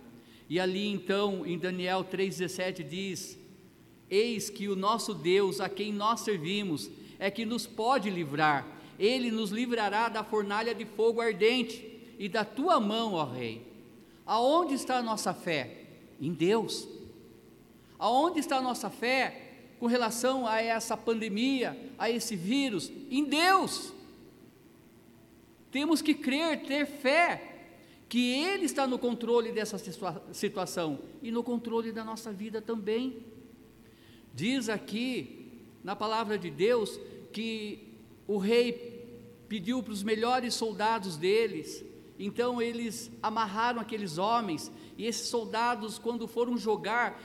E 0.50 0.58
ali 0.58 0.88
então, 0.88 1.46
em 1.46 1.60
Daniel 1.60 2.06
3,17 2.06 2.88
diz: 2.88 3.43
Eis 4.14 4.48
que 4.48 4.68
o 4.68 4.76
nosso 4.76 5.12
Deus, 5.12 5.60
a 5.60 5.68
quem 5.68 5.92
nós 5.92 6.20
servimos, 6.20 6.88
é 7.18 7.32
que 7.32 7.46
nos 7.46 7.66
pode 7.66 8.12
livrar. 8.12 8.64
Ele 9.00 9.32
nos 9.32 9.50
livrará 9.50 10.08
da 10.08 10.24
fornalha 10.24 10.76
de 10.76 10.86
fogo 10.86 11.20
ardente 11.20 12.14
e 12.20 12.30
da 12.30 12.46
tua 12.46 12.80
mão, 12.80 13.14
ó 13.14 13.24
Rei. 13.24 13.66
Aonde 14.24 14.76
está 14.76 14.98
a 14.98 15.02
nossa 15.02 15.34
fé? 15.34 15.86
Em 16.22 16.32
Deus. 16.32 16.88
Aonde 17.98 18.40
está 18.40 18.58
a 18.58 18.62
nossa 18.62 18.88
fé 18.88 19.56
com 19.80 19.88
relação 19.88 20.46
a 20.46 20.62
essa 20.62 20.96
pandemia, 20.96 21.76
a 21.98 22.08
esse 22.08 22.36
vírus? 22.36 22.92
Em 23.10 23.24
Deus. 23.24 23.92
Temos 25.72 26.04
que 26.04 26.14
crer, 26.14 26.62
ter 26.68 26.86
fé 26.86 27.50
que 28.08 28.32
Ele 28.32 28.66
está 28.66 28.86
no 28.86 29.00
controle 29.00 29.52
dessa 29.52 29.80
situação 30.32 31.00
e 31.24 31.32
no 31.32 31.44
controle 31.44 31.92
da 31.92 32.04
nossa 32.04 32.32
vida 32.32 32.62
também. 32.62 33.33
Diz 34.34 34.68
aqui 34.68 35.62
na 35.84 35.96
palavra 35.96 36.38
de 36.38 36.50
Deus 36.50 37.00
que 37.32 38.00
o 38.28 38.38
rei 38.38 39.06
pediu 39.48 39.84
para 39.84 39.94
os 39.94 40.02
melhores 40.02 40.56
soldados 40.56 41.18
deles, 41.18 41.86
então 42.18 42.62
eles 42.62 43.12
amarraram 43.22 43.80
aqueles 43.80 44.18
homens, 44.18 44.72
e 44.98 45.06
esses 45.06 45.28
soldados, 45.28 46.00
quando 46.00 46.28
foram 46.28 46.58
jogar, 46.58 47.22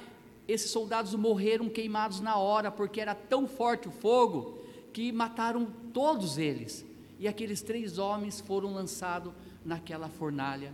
esses 0.46 0.70
soldados 0.70 1.14
morreram 1.14 1.68
queimados 1.68 2.20
na 2.20 2.36
hora, 2.36 2.70
porque 2.70 3.00
era 3.00 3.14
tão 3.14 3.46
forte 3.46 3.88
o 3.88 3.92
fogo 3.92 4.58
que 4.92 5.12
mataram 5.12 5.66
todos 5.92 6.36
eles. 6.36 6.84
E 7.18 7.26
aqueles 7.28 7.62
três 7.62 7.98
homens 7.98 8.40
foram 8.40 8.72
lançados 8.72 9.32
naquela 9.64 10.08
fornalha. 10.08 10.72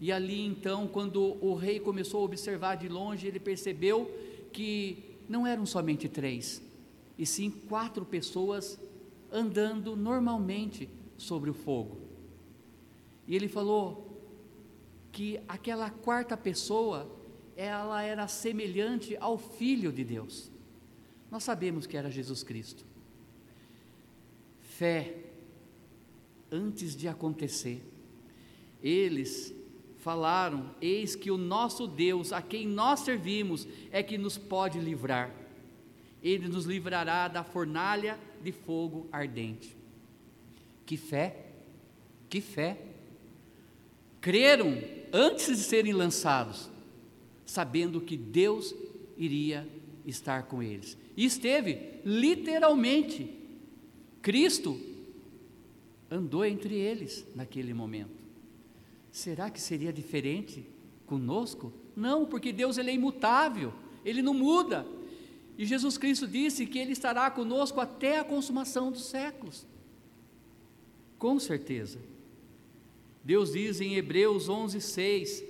E 0.00 0.10
ali 0.10 0.46
então, 0.46 0.86
quando 0.86 1.36
o 1.44 1.54
rei 1.54 1.78
começou 1.78 2.22
a 2.22 2.24
observar 2.24 2.76
de 2.76 2.88
longe, 2.88 3.26
ele 3.26 3.38
percebeu 3.38 4.10
que 4.52 5.16
não 5.28 5.46
eram 5.46 5.64
somente 5.64 6.08
três, 6.08 6.62
e 7.16 7.24
sim 7.24 7.50
quatro 7.50 8.04
pessoas 8.04 8.78
andando 9.30 9.96
normalmente 9.96 10.88
sobre 11.16 11.50
o 11.50 11.54
fogo. 11.54 11.98
E 13.26 13.36
ele 13.36 13.48
falou 13.48 14.10
que 15.12 15.40
aquela 15.46 15.90
quarta 15.90 16.36
pessoa, 16.36 17.10
ela 17.56 18.02
era 18.02 18.26
semelhante 18.26 19.16
ao 19.18 19.38
Filho 19.38 19.92
de 19.92 20.04
Deus. 20.04 20.50
Nós 21.30 21.44
sabemos 21.44 21.86
que 21.86 21.96
era 21.96 22.10
Jesus 22.10 22.42
Cristo. 22.42 22.84
Fé, 24.60 25.16
antes 26.50 26.96
de 26.96 27.06
acontecer, 27.06 27.84
eles 28.82 29.54
falaram: 30.00 30.74
Eis 30.80 31.14
que 31.14 31.30
o 31.30 31.36
nosso 31.36 31.86
Deus, 31.86 32.32
a 32.32 32.42
quem 32.42 32.66
nós 32.66 33.00
servimos, 33.00 33.68
é 33.90 34.02
que 34.02 34.18
nos 34.18 34.36
pode 34.36 34.78
livrar. 34.78 35.30
Ele 36.22 36.48
nos 36.48 36.66
livrará 36.66 37.28
da 37.28 37.44
fornalha 37.44 38.18
de 38.42 38.52
fogo 38.52 39.08
ardente. 39.12 39.76
Que 40.84 40.96
fé! 40.96 41.46
Que 42.28 42.40
fé! 42.40 42.78
Creram 44.20 44.76
antes 45.12 45.56
de 45.56 45.62
serem 45.62 45.92
lançados, 45.92 46.68
sabendo 47.46 48.00
que 48.00 48.16
Deus 48.16 48.74
iria 49.16 49.66
estar 50.06 50.44
com 50.44 50.62
eles. 50.62 50.96
E 51.16 51.24
esteve, 51.24 52.00
literalmente, 52.04 53.30
Cristo 54.20 54.78
andou 56.10 56.44
entre 56.44 56.74
eles 56.74 57.26
naquele 57.34 57.72
momento. 57.72 58.19
Será 59.12 59.50
que 59.50 59.60
seria 59.60 59.92
diferente 59.92 60.66
conosco? 61.06 61.72
Não, 61.96 62.24
porque 62.24 62.52
Deus 62.52 62.78
ele 62.78 62.90
é 62.90 62.94
imutável, 62.94 63.72
ele 64.04 64.22
não 64.22 64.34
muda. 64.34 64.86
E 65.58 65.66
Jesus 65.66 65.98
Cristo 65.98 66.26
disse 66.26 66.66
que 66.66 66.78
ele 66.78 66.92
estará 66.92 67.30
conosco 67.30 67.80
até 67.80 68.18
a 68.18 68.24
consumação 68.24 68.90
dos 68.90 69.04
séculos. 69.04 69.66
Com 71.18 71.38
certeza. 71.38 71.98
Deus 73.22 73.52
diz 73.52 73.80
em 73.80 73.96
Hebreus 73.96 74.48
11:6, 74.48 75.44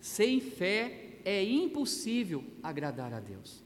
sem 0.00 0.40
fé 0.40 1.18
é 1.24 1.44
impossível 1.44 2.42
agradar 2.62 3.12
a 3.12 3.20
Deus. 3.20 3.62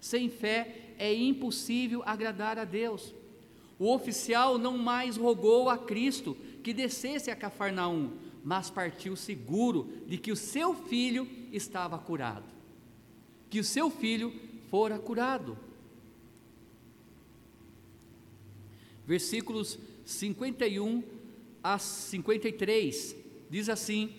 Sem 0.00 0.28
fé 0.28 0.94
é 0.98 1.14
impossível 1.14 2.02
agradar 2.04 2.58
a 2.58 2.64
Deus. 2.64 3.14
O 3.78 3.92
oficial 3.92 4.58
não 4.58 4.76
mais 4.78 5.16
rogou 5.16 5.68
a 5.68 5.78
Cristo 5.78 6.36
que 6.62 6.72
descesse 6.72 7.30
a 7.30 7.36
Cafarnaum, 7.36 8.12
mas 8.44 8.68
partiu 8.68 9.16
seguro 9.16 9.90
de 10.06 10.18
que 10.18 10.30
o 10.30 10.36
seu 10.36 10.74
filho 10.74 11.26
estava 11.50 11.98
curado, 11.98 12.44
que 13.48 13.58
o 13.58 13.64
seu 13.64 13.90
filho 13.90 14.30
fora 14.70 14.98
curado. 14.98 15.56
Versículos 19.06 19.78
51 20.04 21.02
a 21.62 21.78
53 21.78 23.16
diz 23.48 23.70
assim: 23.70 24.12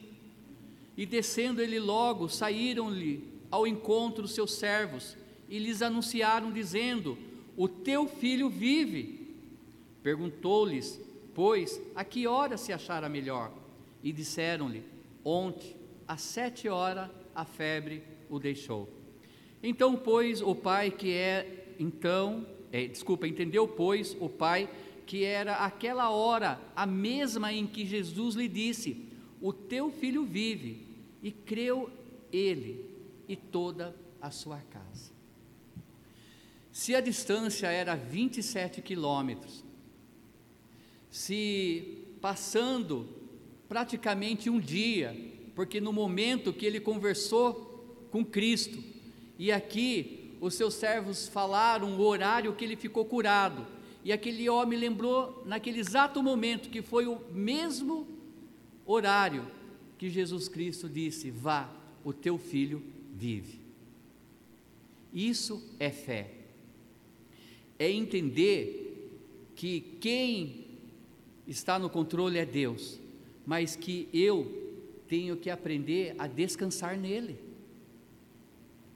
E 0.98 1.06
descendo 1.06 1.62
ele 1.62 1.80
logo, 1.80 2.28
saíram-lhe 2.28 3.28
ao 3.52 3.68
encontro 3.68 4.28
seus 4.28 4.54
servos 4.54 5.16
e 5.48 5.60
lhes 5.60 5.84
anunciaram, 5.84 6.52
dizendo: 6.52 7.16
O 7.56 7.68
teu 7.68 8.08
filho 8.08 8.50
vive. 8.50 9.24
Perguntou-lhes, 10.02 11.00
pois, 11.34 11.82
a 11.96 12.04
que 12.04 12.28
hora 12.28 12.58
se 12.58 12.72
achara 12.72 13.10
melhor? 13.10 13.65
E 14.06 14.14
disseram-lhe: 14.14 14.84
Ontem, 15.24 15.76
às 16.08 16.22
sete 16.22 16.70
horas, 16.70 17.10
a 17.34 17.44
febre 17.44 18.04
o 18.30 18.38
deixou. 18.38 18.88
Então, 19.64 19.98
pois, 19.98 20.44
o 20.44 20.54
pai 20.54 20.92
que 20.92 21.12
é, 21.12 21.74
então, 21.80 22.46
é, 22.72 22.86
desculpa, 22.86 23.28
entendeu, 23.28 23.68
pois, 23.68 24.16
o 24.20 24.30
pai 24.30 24.70
que 25.08 25.24
era 25.24 25.58
aquela 25.58 26.10
hora 26.12 26.62
a 26.76 26.86
mesma 26.86 27.52
em 27.52 27.66
que 27.66 27.84
Jesus 27.84 28.36
lhe 28.36 28.48
disse: 28.48 29.10
O 29.42 29.52
teu 29.52 29.90
filho 29.90 30.24
vive, 30.24 30.86
e 31.24 31.32
creu 31.32 31.90
ele 32.32 32.88
e 33.28 33.36
toda 33.36 33.96
a 34.22 34.30
sua 34.30 34.60
casa. 34.60 35.12
Se 36.72 36.94
a 36.94 37.02
distância 37.02 37.68
era 37.68 37.96
27 37.96 38.82
quilômetros, 38.82 39.64
se 41.10 42.06
passando 42.22 43.25
praticamente 43.68 44.50
um 44.50 44.60
dia, 44.60 45.16
porque 45.56 45.82
no 45.82 45.92
momento 45.92 46.54
que 46.54 46.66
ele 46.66 46.80
conversou 46.80 48.08
com 48.12 48.24
Cristo, 48.24 48.84
e 49.38 49.52
aqui 49.52 50.36
os 50.40 50.54
seus 50.54 50.74
servos 50.74 51.28
falaram 51.28 51.98
o 51.98 52.02
horário 52.02 52.54
que 52.54 52.64
ele 52.64 52.76
ficou 52.76 53.06
curado, 53.06 53.66
e 54.04 54.12
aquele 54.12 54.48
homem 54.50 54.78
lembrou 54.78 55.44
naquele 55.46 55.80
exato 55.80 56.22
momento 56.22 56.70
que 56.70 56.82
foi 56.82 57.08
o 57.08 57.20
mesmo 57.32 58.08
horário 58.86 59.50
que 59.98 60.10
Jesus 60.10 60.48
Cristo 60.48 60.88
disse: 60.88 61.32
Vá, 61.32 61.70
o 62.04 62.14
teu 62.14 62.38
filho 62.38 62.84
vive. 63.14 63.60
Isso 65.12 65.64
é 65.80 65.90
fé. 65.90 66.32
É 67.80 67.90
entender 67.90 69.10
que 69.56 69.80
quem 70.00 70.68
está 71.48 71.80
no 71.80 71.90
controle 71.90 72.38
é 72.38 72.46
Deus 72.46 73.00
mas 73.46 73.76
que 73.76 74.10
eu 74.14 74.66
tenho 75.08 75.38
que 75.38 75.50
aprender 75.50 76.16
a 76.18 76.28
descansar 76.28 76.98
nele. 76.98 77.40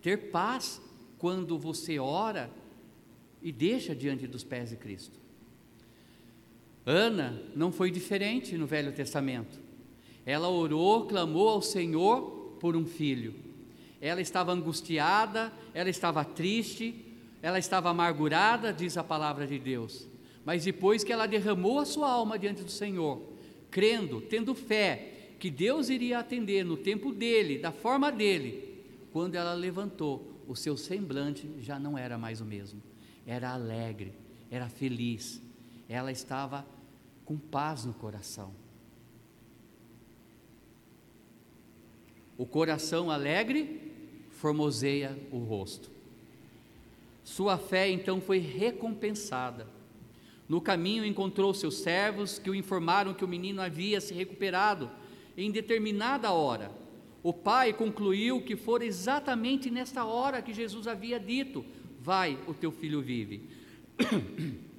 Ter 0.01 0.31
paz 0.31 0.81
quando 1.17 1.57
você 1.57 1.99
ora 1.99 2.49
e 3.41 3.51
deixa 3.51 3.95
diante 3.95 4.25
dos 4.27 4.43
pés 4.43 4.69
de 4.69 4.75
Cristo. 4.75 5.19
Ana 6.85 7.41
não 7.55 7.71
foi 7.71 7.91
diferente 7.91 8.57
no 8.57 8.65
Velho 8.65 8.91
Testamento. 8.91 9.59
Ela 10.25 10.49
orou, 10.49 11.05
clamou 11.05 11.49
ao 11.49 11.61
Senhor 11.61 12.55
por 12.59 12.75
um 12.75 12.85
filho. 12.85 13.35
Ela 14.01 14.21
estava 14.21 14.51
angustiada, 14.51 15.51
ela 15.73 15.89
estava 15.89 16.23
triste, 16.23 17.05
ela 17.41 17.59
estava 17.59 17.89
amargurada, 17.89 18.73
diz 18.73 18.97
a 18.97 19.03
palavra 19.03 19.45
de 19.45 19.59
Deus. 19.59 20.07
Mas 20.45 20.63
depois 20.63 21.03
que 21.03 21.11
ela 21.11 21.27
derramou 21.27 21.79
a 21.79 21.85
sua 21.85 22.09
alma 22.09 22.39
diante 22.39 22.63
do 22.63 22.71
Senhor, 22.71 23.21
crendo, 23.69 24.21
tendo 24.21 24.53
fé 24.55 25.33
que 25.39 25.49
Deus 25.49 25.89
iria 25.89 26.19
atender 26.19 26.65
no 26.65 26.75
tempo 26.75 27.13
dele, 27.13 27.57
da 27.57 27.71
forma 27.71 28.11
dele, 28.11 28.83
quando 29.11 29.35
ela 29.35 29.53
levantou, 29.53 30.29
o 30.47 30.55
seu 30.55 30.75
semblante 30.75 31.49
já 31.59 31.79
não 31.79 31.97
era 31.97 32.17
mais 32.17 32.41
o 32.41 32.45
mesmo. 32.45 32.81
Era 33.25 33.51
alegre, 33.51 34.13
era 34.51 34.67
feliz. 34.67 35.41
Ela 35.87 36.11
estava 36.11 36.65
com 37.23 37.37
paz 37.37 37.85
no 37.85 37.93
coração. 37.93 38.51
O 42.37 42.45
coração 42.45 43.11
alegre 43.11 43.91
formoseia 44.31 45.17
o 45.31 45.39
rosto. 45.39 45.91
Sua 47.23 47.57
fé 47.57 47.89
então 47.89 48.19
foi 48.19 48.39
recompensada 48.39 49.67
no 50.49 50.59
caminho 50.59 51.05
encontrou 51.05 51.53
seus 51.53 51.75
servos 51.75 52.39
que 52.39 52.49
o 52.49 52.55
informaram 52.55 53.13
que 53.13 53.23
o 53.23 53.27
menino 53.27 53.61
havia 53.61 54.01
se 54.01 54.15
recuperado 54.15 54.89
em 55.37 55.51
determinada 55.51 56.31
hora. 56.31 56.71
O 57.21 57.31
pai 57.31 57.71
concluiu 57.71 58.41
que 58.41 58.55
fora 58.55 58.83
exatamente 58.83 59.69
nesta 59.69 60.03
hora 60.03 60.41
que 60.41 60.51
Jesus 60.51 60.87
havia 60.87 61.19
dito: 61.19 61.63
Vai, 62.01 62.39
o 62.47 62.53
teu 62.55 62.71
filho 62.71 62.99
vive. 62.99 63.43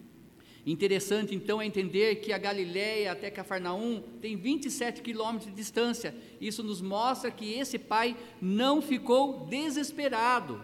Interessante 0.66 1.34
então 1.34 1.62
é 1.62 1.66
entender 1.66 2.16
que 2.16 2.32
a 2.32 2.38
Galiléia 2.38 3.12
até 3.12 3.30
Cafarnaum 3.30 4.02
tem 4.20 4.36
27 4.36 5.00
quilômetros 5.00 5.50
de 5.50 5.56
distância. 5.56 6.14
Isso 6.40 6.62
nos 6.64 6.82
mostra 6.82 7.30
que 7.30 7.52
esse 7.54 7.78
pai 7.78 8.16
não 8.42 8.82
ficou 8.82 9.46
desesperado 9.46 10.62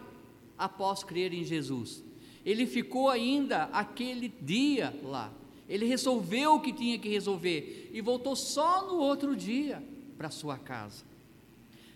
após 0.59 1.05
crer 1.05 1.33
em 1.33 1.45
Jesus. 1.45 2.05
Ele 2.46 2.64
ficou 2.64 3.09
ainda 3.09 3.64
aquele 3.64 4.28
dia 4.28 4.94
lá. 5.02 5.32
Ele 5.68 5.85
resolveu 5.85 6.54
o 6.54 6.61
que 6.61 6.72
tinha 6.72 6.96
que 6.96 7.09
resolver 7.09 7.90
e 7.92 8.00
voltou 8.00 8.37
só 8.37 8.87
no 8.87 8.98
outro 8.98 9.35
dia 9.35 9.82
para 10.16 10.30
sua 10.30 10.56
casa. 10.56 11.04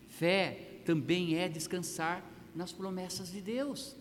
Fé 0.09 0.81
também 0.85 1.37
é 1.37 1.49
descansar 1.49 2.29
nas 2.53 2.73
promessas 2.73 3.31
de 3.31 3.41
Deus, 3.41 3.95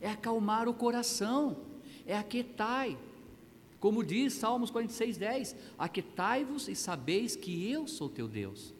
é 0.00 0.08
acalmar 0.08 0.66
o 0.66 0.72
coração, 0.72 1.58
é 2.06 2.16
aquietai. 2.16 2.96
Como 3.78 4.02
diz 4.02 4.32
Salmos 4.32 4.70
46, 4.70 5.18
10: 5.18 5.56
Aquietai-vos 5.78 6.68
e 6.68 6.74
sabeis 6.74 7.36
que 7.36 7.70
eu 7.70 7.86
sou 7.86 8.08
teu 8.08 8.26
Deus. 8.26 8.72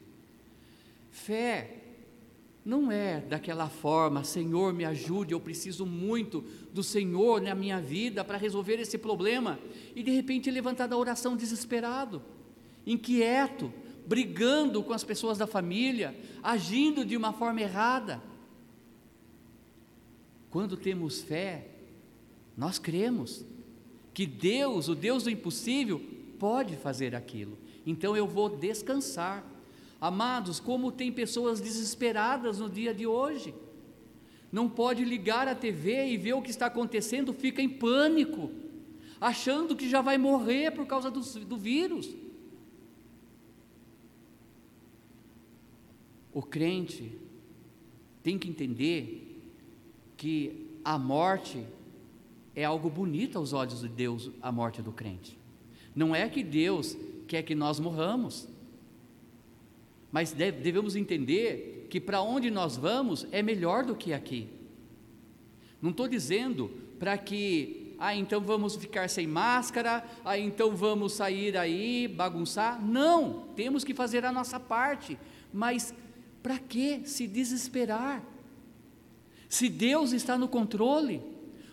Fé 1.11 1.82
não 2.64 2.92
é 2.92 3.20
daquela 3.20 3.68
forma, 3.68 4.22
Senhor, 4.22 4.72
me 4.72 4.85
ajude, 4.85 5.33
eu 5.33 5.40
preciso 5.40 5.85
muito 5.85 6.44
do 6.72 6.83
Senhor 6.83 7.40
na 7.40 7.55
minha 7.55 7.81
vida 7.81 8.25
para 8.25 8.38
resolver 8.38 8.75
esse 8.75 8.96
problema, 8.96 9.59
e 9.96 10.03
de 10.03 10.11
repente 10.12 10.51
levantar 10.51 10.87
da 10.87 10.96
oração 10.96 11.37
desesperado, 11.37 12.22
inquieto, 12.87 13.72
brigando 14.07 14.83
com 14.83 14.92
as 14.92 15.03
pessoas 15.03 15.38
da 15.38 15.46
família, 15.46 16.16
agindo 16.42 17.05
de 17.05 17.16
uma 17.16 17.33
forma 17.33 17.61
errada. 17.61 18.22
Quando 20.51 20.77
temos 20.77 21.20
fé, 21.20 21.66
nós 22.57 22.79
cremos 22.79 23.44
que 24.14 24.27
Deus, 24.27 24.88
o 24.88 24.94
Deus 24.94 25.25
do 25.25 25.31
impossível, 25.31 26.01
pode 26.38 26.77
fazer 26.77 27.14
aquilo. 27.14 27.59
Então 27.87 28.16
eu 28.16 28.27
vou 28.27 28.48
descansar. 28.48 29.44
Amados, 30.03 30.59
como 30.59 30.91
tem 30.91 31.12
pessoas 31.12 31.61
desesperadas 31.61 32.59
no 32.59 32.69
dia 32.69 32.93
de 32.93 33.07
hoje. 33.07 33.55
Não 34.51 34.69
pode 34.69 35.05
ligar 35.05 35.47
a 35.47 35.55
TV 35.55 36.09
e 36.09 36.17
ver 36.17 36.33
o 36.33 36.43
que 36.43 36.51
está 36.51 36.67
acontecendo, 36.67 37.33
fica 37.33 37.62
em 37.62 37.69
pânico, 37.69 38.51
achando 39.21 39.77
que 39.77 39.88
já 39.88 40.03
vai 40.03 40.19
morrer 40.19 40.73
por 40.73 40.87
causa 40.88 41.09
do, 41.09 41.21
do 41.45 41.57
vírus. 41.57 42.12
O 46.33 46.43
crente 46.43 47.17
tem 48.25 48.37
que 48.37 48.49
entender 48.49 49.41
que 50.17 50.67
a 50.85 50.99
morte 50.99 51.65
é 52.57 52.65
algo 52.65 52.91
bonito 52.91 53.38
aos 53.38 53.53
olhos 53.53 53.83
de 53.83 53.88
Deus, 53.88 54.33
a 54.43 54.51
morte 54.51 54.83
do 54.83 54.91
crente. 54.91 55.38
Não 55.95 56.12
é 56.12 56.29
que 56.29 56.43
Deus 56.43 56.97
quer 57.29 57.45
que 57.45 57.55
nós 57.55 57.79
morramos, 57.79 58.49
mas 60.12 60.33
devemos 60.33 60.94
entender 60.94 61.87
que 61.88 61.98
para 61.98 62.20
onde 62.20 62.51
nós 62.51 62.77
vamos 62.77 63.27
é 63.33 63.42
melhor 63.42 63.85
do 63.85 63.96
que 63.96 64.12
aqui. 64.12 64.46
Não 65.81 65.90
estou 65.90 66.07
dizendo 66.07 66.70
para 66.98 67.16
que, 67.16 67.96
ah, 67.98 68.14
então 68.14 68.40
vamos 68.42 68.77
ficar 68.77 69.09
sem 69.09 69.27
máscara, 69.27 70.05
ah, 70.22 70.38
então 70.38 70.77
vamos 70.77 71.14
sair 71.14 71.57
aí, 71.57 72.07
bagunçar. 72.07 72.81
Não, 72.85 73.48
temos 73.57 73.83
que 73.83 73.94
fazer 73.94 74.25
a 74.27 74.31
nossa 74.31 74.61
parte, 74.61 75.18
mas 75.53 75.94
para 76.42 76.59
que 76.59 77.03
se 77.07 77.27
desesperar? 77.27 78.22
Se 79.48 79.68
Deus 79.68 80.12
está 80.12 80.37
no 80.37 80.46
controle, 80.46 81.22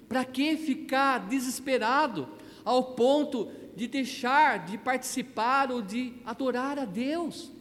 para 0.08 0.24
que 0.24 0.56
ficar 0.56 1.28
desesperado 1.28 2.28
ao 2.64 2.96
ponto 2.96 3.50
de 3.76 3.88
deixar 3.88 4.66
de 4.66 4.78
participar 4.78 5.72
ou 5.72 5.82
de 5.82 6.14
adorar 6.26 6.80
a 6.80 6.86
Deus? 6.86 7.59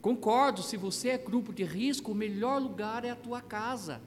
Concordo, 0.00 0.62
se 0.62 0.76
você 0.76 1.10
é 1.10 1.18
grupo 1.18 1.52
de 1.52 1.62
risco, 1.62 2.12
o 2.12 2.14
melhor 2.14 2.60
lugar 2.60 3.04
é 3.04 3.10
a 3.10 3.16
tua 3.16 3.42
casa. 3.42 4.00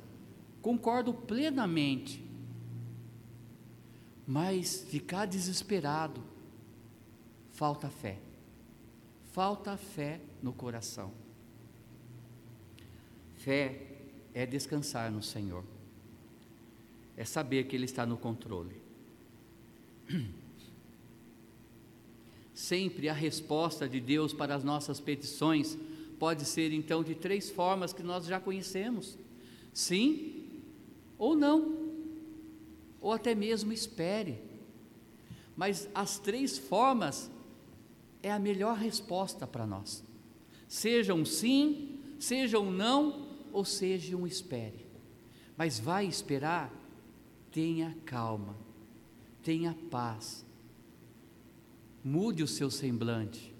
Concordo 0.61 1.13
plenamente. 1.13 2.23
Mas 4.25 4.81
ficar 4.89 5.25
desesperado, 5.25 6.23
falta 7.51 7.89
fé. 7.89 8.19
Falta 9.31 9.77
fé 9.77 10.19
no 10.41 10.53
coração. 10.53 11.11
Fé 13.35 13.81
é 14.33 14.45
descansar 14.45 15.11
no 15.11 15.21
Senhor, 15.21 15.63
é 17.17 17.25
saber 17.25 17.65
que 17.65 17.75
Ele 17.75 17.85
está 17.85 18.05
no 18.05 18.17
controle. 18.17 18.81
Sempre 22.53 23.09
a 23.09 23.13
resposta 23.13 23.89
de 23.89 23.99
Deus 23.99 24.31
para 24.31 24.53
as 24.53 24.63
nossas 24.63 24.99
petições 24.99 25.77
pode 26.19 26.45
ser 26.45 26.71
então 26.71 27.03
de 27.03 27.15
três 27.15 27.49
formas 27.49 27.91
que 27.91 28.03
nós 28.03 28.25
já 28.25 28.39
conhecemos: 28.39 29.17
sim 29.73 30.61
ou 31.17 31.35
não, 31.35 31.89
ou 33.01 33.11
até 33.11 33.33
mesmo 33.33 33.73
espere. 33.73 34.39
Mas 35.55 35.89
as 35.93 36.19
três 36.19 36.57
formas 36.57 37.29
é 38.21 38.31
a 38.31 38.39
melhor 38.39 38.77
resposta 38.77 39.45
para 39.45 39.67
nós. 39.67 40.03
Seja 40.67 41.13
um 41.13 41.25
sim, 41.25 41.99
seja 42.19 42.59
um 42.59 42.71
não, 42.71 43.27
ou 43.51 43.65
seja 43.65 44.15
um 44.15 44.25
espere. 44.25 44.85
Mas 45.55 45.79
vai 45.79 46.05
esperar, 46.05 46.73
tenha 47.51 47.95
calma, 48.05 48.55
tenha 49.43 49.77
paz, 49.91 50.45
Mude 52.03 52.43
o 52.43 52.47
seu 52.47 52.69
semblante. 52.69 53.53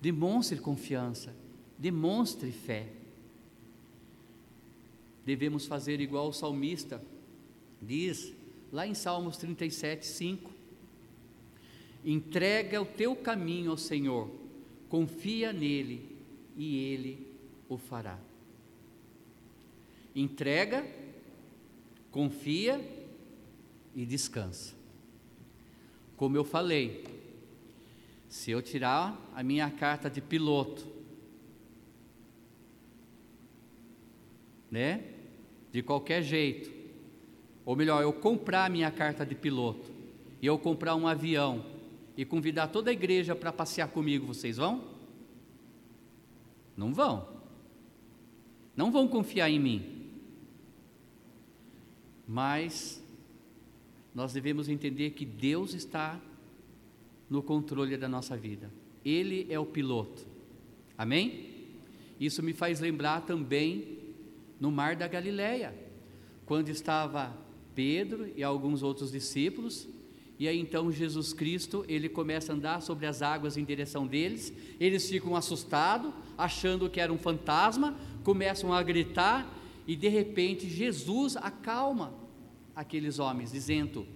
Demonstre 0.00 0.58
confiança. 0.58 1.34
Demonstre 1.78 2.52
fé. 2.52 2.88
Devemos 5.24 5.66
fazer 5.66 6.00
igual 6.00 6.28
o 6.28 6.32
salmista 6.32 7.02
diz 7.80 8.32
lá 8.72 8.86
em 8.86 8.94
Salmos 8.94 9.36
37, 9.36 10.06
5. 10.06 10.50
Entrega 12.04 12.80
o 12.80 12.86
teu 12.86 13.14
caminho 13.14 13.70
ao 13.70 13.76
Senhor, 13.76 14.30
confia 14.88 15.52
nele 15.52 16.16
e 16.56 16.76
ele 16.76 17.26
o 17.68 17.76
fará. 17.76 18.18
Entrega, 20.14 20.86
confia 22.10 22.80
e 23.94 24.04
descansa. 24.04 24.74
Como 26.16 26.36
eu 26.36 26.44
falei, 26.44 27.04
se 28.30 28.52
eu 28.52 28.62
tirar 28.62 29.28
a 29.34 29.42
minha 29.42 29.68
carta 29.68 30.08
de 30.08 30.20
piloto, 30.20 30.86
né? 34.70 35.02
De 35.72 35.82
qualquer 35.82 36.22
jeito, 36.22 36.70
ou 37.66 37.74
melhor, 37.74 38.00
eu 38.02 38.12
comprar 38.12 38.66
a 38.66 38.68
minha 38.68 38.88
carta 38.88 39.26
de 39.26 39.34
piloto 39.34 39.90
e 40.40 40.46
eu 40.46 40.56
comprar 40.56 40.94
um 40.94 41.08
avião 41.08 41.66
e 42.16 42.24
convidar 42.24 42.68
toda 42.68 42.90
a 42.90 42.92
igreja 42.92 43.34
para 43.34 43.52
passear 43.52 43.88
comigo, 43.88 44.28
vocês 44.28 44.58
vão? 44.58 44.84
Não 46.76 46.94
vão. 46.94 47.28
Não 48.76 48.92
vão 48.92 49.08
confiar 49.08 49.50
em 49.50 49.58
mim. 49.58 50.08
Mas 52.28 53.02
nós 54.14 54.32
devemos 54.32 54.68
entender 54.68 55.10
que 55.10 55.24
Deus 55.24 55.74
está 55.74 56.20
no 57.30 57.42
controle 57.42 57.96
da 57.96 58.08
nossa 58.08 58.36
vida. 58.36 58.70
Ele 59.04 59.46
é 59.48 59.58
o 59.58 59.64
piloto. 59.64 60.26
Amém? 60.98 61.48
Isso 62.18 62.42
me 62.42 62.52
faz 62.52 62.80
lembrar 62.80 63.22
também 63.22 63.98
no 64.58 64.70
mar 64.70 64.94
da 64.96 65.08
Galileia, 65.08 65.74
quando 66.44 66.68
estava 66.68 67.34
Pedro 67.74 68.30
e 68.36 68.42
alguns 68.42 68.82
outros 68.82 69.12
discípulos, 69.12 69.88
e 70.38 70.48
aí 70.48 70.58
então 70.58 70.90
Jesus 70.90 71.32
Cristo, 71.32 71.84
ele 71.88 72.08
começa 72.08 72.52
a 72.52 72.56
andar 72.56 72.82
sobre 72.82 73.06
as 73.06 73.22
águas 73.22 73.56
em 73.56 73.64
direção 73.64 74.06
deles, 74.06 74.52
eles 74.78 75.08
ficam 75.08 75.36
assustados, 75.36 76.12
achando 76.36 76.90
que 76.90 77.00
era 77.00 77.12
um 77.12 77.18
fantasma, 77.18 77.96
começam 78.24 78.72
a 78.72 78.82
gritar, 78.82 79.54
e 79.86 79.94
de 79.94 80.08
repente 80.08 80.68
Jesus 80.68 81.36
acalma 81.36 82.12
aqueles 82.74 83.18
homens, 83.18 83.52
dizendo: 83.52 84.06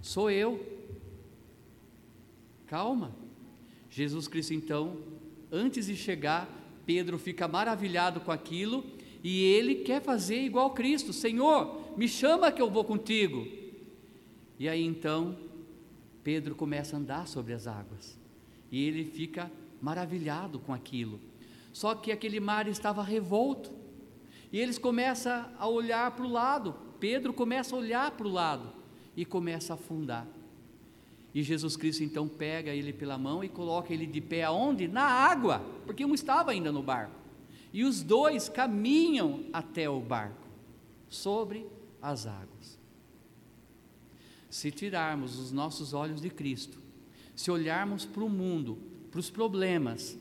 Sou 0.00 0.30
eu, 0.30 0.77
Calma. 2.68 3.16
Jesus 3.90 4.28
Cristo, 4.28 4.52
então, 4.52 4.98
antes 5.50 5.86
de 5.86 5.96
chegar, 5.96 6.48
Pedro 6.84 7.18
fica 7.18 7.48
maravilhado 7.48 8.20
com 8.20 8.30
aquilo 8.30 8.84
e 9.24 9.42
ele 9.42 9.76
quer 9.76 10.02
fazer 10.02 10.42
igual 10.42 10.70
Cristo: 10.70 11.12
Senhor, 11.12 11.96
me 11.96 12.06
chama 12.06 12.52
que 12.52 12.60
eu 12.60 12.70
vou 12.70 12.84
contigo. 12.84 13.46
E 14.58 14.68
aí 14.68 14.84
então, 14.84 15.36
Pedro 16.22 16.54
começa 16.54 16.94
a 16.94 16.98
andar 16.98 17.26
sobre 17.26 17.54
as 17.54 17.66
águas 17.66 18.18
e 18.70 18.84
ele 18.84 19.04
fica 19.04 19.50
maravilhado 19.80 20.58
com 20.58 20.74
aquilo. 20.74 21.18
Só 21.72 21.94
que 21.94 22.12
aquele 22.12 22.38
mar 22.38 22.68
estava 22.68 23.02
revolto 23.02 23.72
e 24.52 24.58
eles 24.58 24.78
começam 24.78 25.46
a 25.58 25.66
olhar 25.66 26.10
para 26.10 26.24
o 26.24 26.30
lado. 26.30 26.74
Pedro 27.00 27.32
começa 27.32 27.74
a 27.74 27.78
olhar 27.78 28.10
para 28.10 28.26
o 28.26 28.30
lado 28.30 28.72
e 29.16 29.24
começa 29.24 29.72
a 29.72 29.74
afundar. 29.74 30.26
E 31.34 31.42
Jesus 31.42 31.76
Cristo 31.76 32.02
então 32.02 32.26
pega 32.26 32.70
ele 32.70 32.92
pela 32.92 33.18
mão 33.18 33.44
e 33.44 33.48
coloca 33.48 33.92
ele 33.92 34.06
de 34.06 34.20
pé 34.20 34.44
aonde? 34.44 34.88
Na 34.88 35.02
água, 35.02 35.60
porque 35.84 36.04
um 36.04 36.14
estava 36.14 36.50
ainda 36.50 36.72
no 36.72 36.82
barco. 36.82 37.14
E 37.72 37.84
os 37.84 38.02
dois 38.02 38.48
caminham 38.48 39.44
até 39.52 39.88
o 39.88 40.00
barco, 40.00 40.46
sobre 41.08 41.66
as 42.00 42.26
águas. 42.26 42.78
Se 44.48 44.70
tirarmos 44.70 45.38
os 45.38 45.52
nossos 45.52 45.92
olhos 45.92 46.20
de 46.20 46.30
Cristo, 46.30 46.80
se 47.36 47.50
olharmos 47.50 48.04
para 48.04 48.24
o 48.24 48.30
mundo, 48.30 48.78
para 49.10 49.20
os 49.20 49.30
problemas 49.30 50.18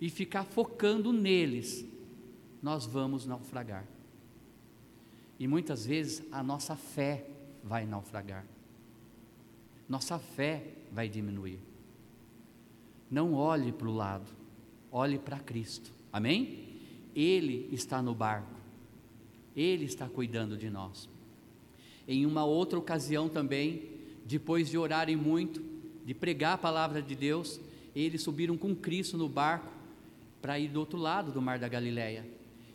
e 0.00 0.10
ficar 0.10 0.44
focando 0.44 1.12
neles, 1.12 1.84
nós 2.60 2.84
vamos 2.84 3.24
naufragar. 3.24 3.86
E 5.38 5.46
muitas 5.46 5.86
vezes 5.86 6.22
a 6.32 6.42
nossa 6.42 6.74
fé 6.74 7.26
vai 7.62 7.86
naufragar. 7.86 8.44
Nossa 9.88 10.18
fé 10.18 10.64
vai 10.92 11.08
diminuir. 11.08 11.58
Não 13.10 13.32
olhe 13.32 13.72
para 13.72 13.88
o 13.88 13.94
lado, 13.94 14.26
olhe 14.92 15.18
para 15.18 15.38
Cristo. 15.38 15.90
Amém? 16.12 16.66
Ele 17.14 17.68
está 17.72 18.02
no 18.02 18.14
barco. 18.14 18.54
Ele 19.56 19.86
está 19.86 20.08
cuidando 20.08 20.56
de 20.56 20.68
nós. 20.68 21.08
Em 22.06 22.26
uma 22.26 22.44
outra 22.44 22.78
ocasião 22.78 23.28
também, 23.28 23.82
depois 24.24 24.68
de 24.68 24.76
orarem 24.76 25.16
muito, 25.16 25.62
de 26.04 26.14
pregar 26.14 26.54
a 26.54 26.58
palavra 26.58 27.02
de 27.02 27.14
Deus, 27.14 27.60
eles 27.94 28.22
subiram 28.22 28.56
com 28.56 28.74
Cristo 28.74 29.16
no 29.16 29.28
barco 29.28 29.68
para 30.40 30.58
ir 30.58 30.68
do 30.68 30.80
outro 30.80 30.98
lado 30.98 31.32
do 31.32 31.42
mar 31.42 31.58
da 31.58 31.68
Galileia. 31.68 32.26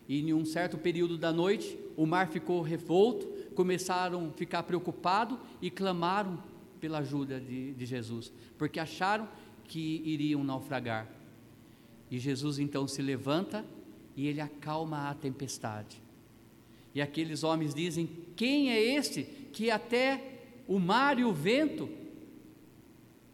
E 0.08 0.20
em 0.20 0.34
um 0.34 0.46
certo 0.46 0.78
período 0.78 1.18
da 1.18 1.32
noite, 1.32 1.78
o 1.96 2.06
mar 2.06 2.28
ficou 2.28 2.62
revolto, 2.62 3.26
começaram 3.56 4.28
a 4.28 4.32
ficar 4.32 4.64
preocupados 4.64 5.38
e 5.62 5.70
clamaram 5.70 6.38
pela 6.84 6.98
ajuda 6.98 7.40
de, 7.40 7.74
de 7.76 7.86
Jesus, 7.86 8.30
porque 8.58 8.78
acharam 8.78 9.26
que 9.70 10.02
iriam 10.04 10.44
naufragar. 10.44 11.10
E 12.12 12.20
Jesus 12.20 12.60
então 12.60 12.90
se 12.90 13.02
levanta 13.02 13.66
e 14.18 14.28
ele 14.28 14.42
acalma 14.42 15.10
a 15.10 15.14
tempestade. 15.14 16.04
E 16.94 17.02
aqueles 17.02 17.42
homens 17.42 17.74
dizem: 17.74 18.10
Quem 18.36 18.70
é 18.70 18.82
este 18.82 19.24
que 19.54 19.72
até 19.72 20.42
o 20.68 20.78
mar 20.78 21.18
e 21.18 21.24
o 21.24 21.32
vento 21.32 21.90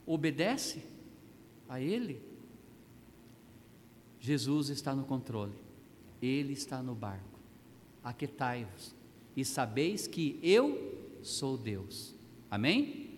obedece 0.05 0.83
a 1.67 1.81
ele? 1.81 2.21
Jesus 4.19 4.69
está 4.69 4.93
no 4.93 5.05
controle, 5.05 5.55
ele 6.21 6.53
está 6.53 6.83
no 6.83 6.93
barco. 6.93 7.39
Aquetai-vos 8.03 8.93
e 9.35 9.43
sabeis 9.43 10.05
que 10.05 10.39
eu 10.43 11.17
sou 11.23 11.57
Deus. 11.57 12.13
Amém? 12.51 13.08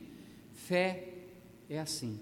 Fé 0.68 1.08
é 1.70 1.80
assim, 1.80 2.20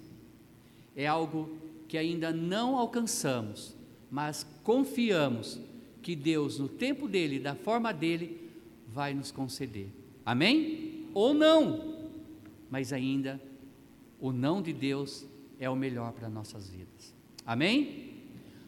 é 0.95 1.05
algo 1.05 1.57
que 1.87 1.97
ainda 1.97 2.31
não 2.31 2.77
alcançamos, 2.77 3.75
mas 4.09 4.45
confiamos 4.63 5.59
que 6.01 6.15
Deus, 6.15 6.57
no 6.57 6.69
tempo 6.69 7.07
dele, 7.07 7.39
da 7.39 7.53
forma 7.53 7.91
dele, 7.91 8.49
vai 8.87 9.13
nos 9.13 9.31
conceder. 9.31 9.89
Amém? 10.25 11.09
Ou 11.13 11.33
não, 11.33 12.09
mas 12.69 12.93
ainda 12.93 13.41
o 14.19 14.31
não 14.31 14.61
de 14.61 14.71
Deus 14.71 15.25
é 15.59 15.69
o 15.69 15.75
melhor 15.75 16.13
para 16.13 16.29
nossas 16.29 16.69
vidas. 16.69 17.13
Amém? 17.45 18.13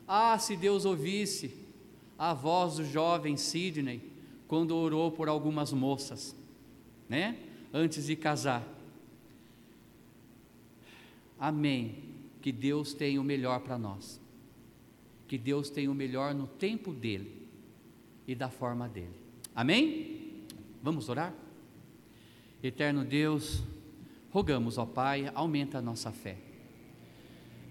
Ah, 0.08 0.38
se 0.38 0.58
Deus 0.58 0.84
ouvisse 0.84 1.56
a 2.18 2.34
voz 2.34 2.76
do 2.76 2.86
jovem 2.86 3.38
Sidney 3.38 4.02
quando 4.48 4.76
orou 4.76 5.12
por 5.12 5.30
algumas 5.30 5.72
moças, 5.72 6.36
né? 7.08 7.38
Antes 7.74 8.08
de 8.08 8.16
casar. 8.16 8.81
Amém. 11.42 12.04
Que 12.42 12.54
Deus 12.54 12.94
tem 12.94 13.20
o 13.20 13.24
melhor 13.24 13.60
para 13.60 13.78
nós 13.78 14.22
que 15.32 15.38
Deus 15.38 15.70
tem 15.70 15.88
o 15.88 15.94
melhor 15.94 16.36
no 16.36 16.46
tempo 16.46 16.92
dele 16.92 17.48
e 18.28 18.36
da 18.36 18.50
forma 18.50 18.90
dele. 18.90 19.16
Amém? 19.56 20.44
Vamos 20.84 21.08
orar? 21.08 21.34
Eterno 22.62 23.06
Deus, 23.06 23.64
rogamos, 24.30 24.78
ó 24.78 24.86
Pai, 24.86 25.32
aumenta 25.34 25.78
a 25.78 25.82
nossa 25.82 26.12
fé. 26.12 26.38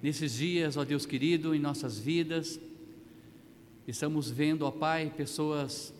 Nesses 0.03 0.39
dias, 0.39 0.79
ó 0.79 0.87
Deus 0.87 1.05
querido, 1.05 1.55
em 1.55 1.59
nossas 1.59 1.99
vidas, 1.99 2.59
estamos 3.87 4.31
vendo, 4.31 4.65
ó 4.65 4.71
Pai, 4.71 5.13
pessoas 5.15 5.93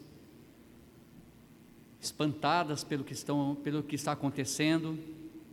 espantadas 2.01 2.83
pelo 2.83 3.05
que, 3.05 3.13
estão, 3.13 3.55
pelo 3.63 3.83
que 3.83 3.97
está 3.97 4.13
acontecendo, 4.13 4.99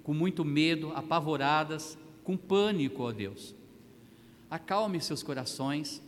com 0.04 0.14
muito 0.14 0.46
medo, 0.46 0.94
apavoradas, 0.94 1.98
com 2.28 2.36
pânico, 2.36 3.04
ó 3.04 3.12
Deus 3.12 3.56
acalme 4.50 5.00
seus 5.02 5.22
corações, 5.22 6.02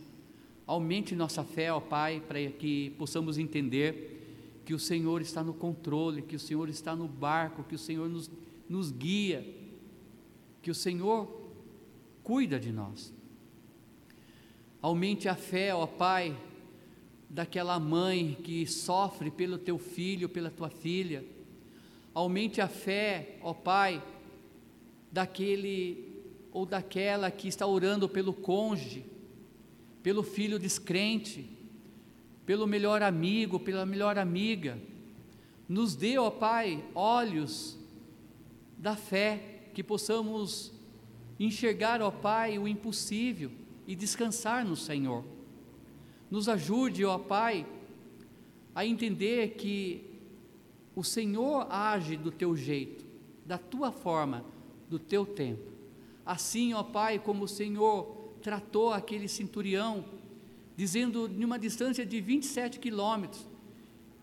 aumente 0.66 1.14
nossa 1.14 1.44
fé, 1.44 1.72
ó 1.72 1.80
Pai, 1.80 2.22
para 2.26 2.44
que 2.50 2.90
possamos 2.90 3.38
entender 3.38 4.62
que 4.64 4.74
o 4.74 4.78
Senhor 4.78 5.20
está 5.20 5.42
no 5.42 5.52
controle, 5.52 6.22
que 6.22 6.36
o 6.36 6.40
Senhor 6.40 6.68
está 6.68 6.94
no 6.96 7.06
barco, 7.06 7.64
que 7.64 7.74
o 7.74 7.78
Senhor 7.78 8.08
nos, 8.08 8.30
nos 8.68 8.90
guia, 8.90 9.46
que 10.62 10.70
o 10.70 10.74
Senhor 10.74 11.28
cuida 12.22 12.58
de 12.58 12.72
nós. 12.72 13.12
Aumente 14.80 15.28
a 15.28 15.34
fé, 15.34 15.74
ó 15.74 15.86
Pai, 15.86 16.36
daquela 17.28 17.78
mãe 17.78 18.38
que 18.42 18.66
sofre 18.66 19.30
pelo 19.30 19.58
teu 19.58 19.78
filho, 19.78 20.28
pela 20.28 20.50
tua 20.50 20.70
filha. 20.70 21.24
Aumente 22.14 22.60
a 22.60 22.68
fé, 22.68 23.38
ó 23.42 23.52
Pai, 23.52 24.02
daquele 25.12 26.09
ou 26.52 26.66
daquela 26.66 27.30
que 27.30 27.48
está 27.48 27.66
orando 27.66 28.08
pelo 28.08 28.32
cônjuge, 28.32 29.04
pelo 30.02 30.22
filho 30.22 30.58
descrente, 30.58 31.48
pelo 32.44 32.66
melhor 32.66 33.02
amigo, 33.02 33.60
pela 33.60 33.86
melhor 33.86 34.18
amiga. 34.18 34.78
Nos 35.68 35.94
dê, 35.94 36.18
ó 36.18 36.30
Pai, 36.30 36.84
olhos 36.94 37.78
da 38.76 38.96
fé, 38.96 39.68
que 39.72 39.84
possamos 39.84 40.72
enxergar, 41.38 42.02
ó 42.02 42.10
Pai, 42.10 42.58
o 42.58 42.66
impossível 42.66 43.50
e 43.86 43.94
descansar 43.94 44.64
no 44.64 44.74
Senhor. 44.74 45.24
Nos 46.30 46.48
ajude, 46.48 47.04
ó 47.04 47.18
Pai, 47.18 47.66
a 48.74 48.84
entender 48.84 49.50
que 49.50 50.04
o 50.94 51.04
Senhor 51.04 51.66
age 51.70 52.16
do 52.16 52.30
teu 52.30 52.56
jeito, 52.56 53.04
da 53.46 53.58
tua 53.58 53.92
forma, 53.92 54.44
do 54.88 54.98
teu 54.98 55.24
tempo. 55.24 55.69
Assim, 56.24 56.74
ó 56.74 56.82
Pai, 56.82 57.18
como 57.18 57.44
o 57.44 57.48
Senhor 57.48 58.06
tratou 58.42 58.92
aquele 58.92 59.28
centurião, 59.28 60.04
dizendo 60.76 61.28
de 61.28 61.44
uma 61.44 61.58
distância 61.58 62.06
de 62.06 62.20
27 62.20 62.78
quilômetros, 62.78 63.46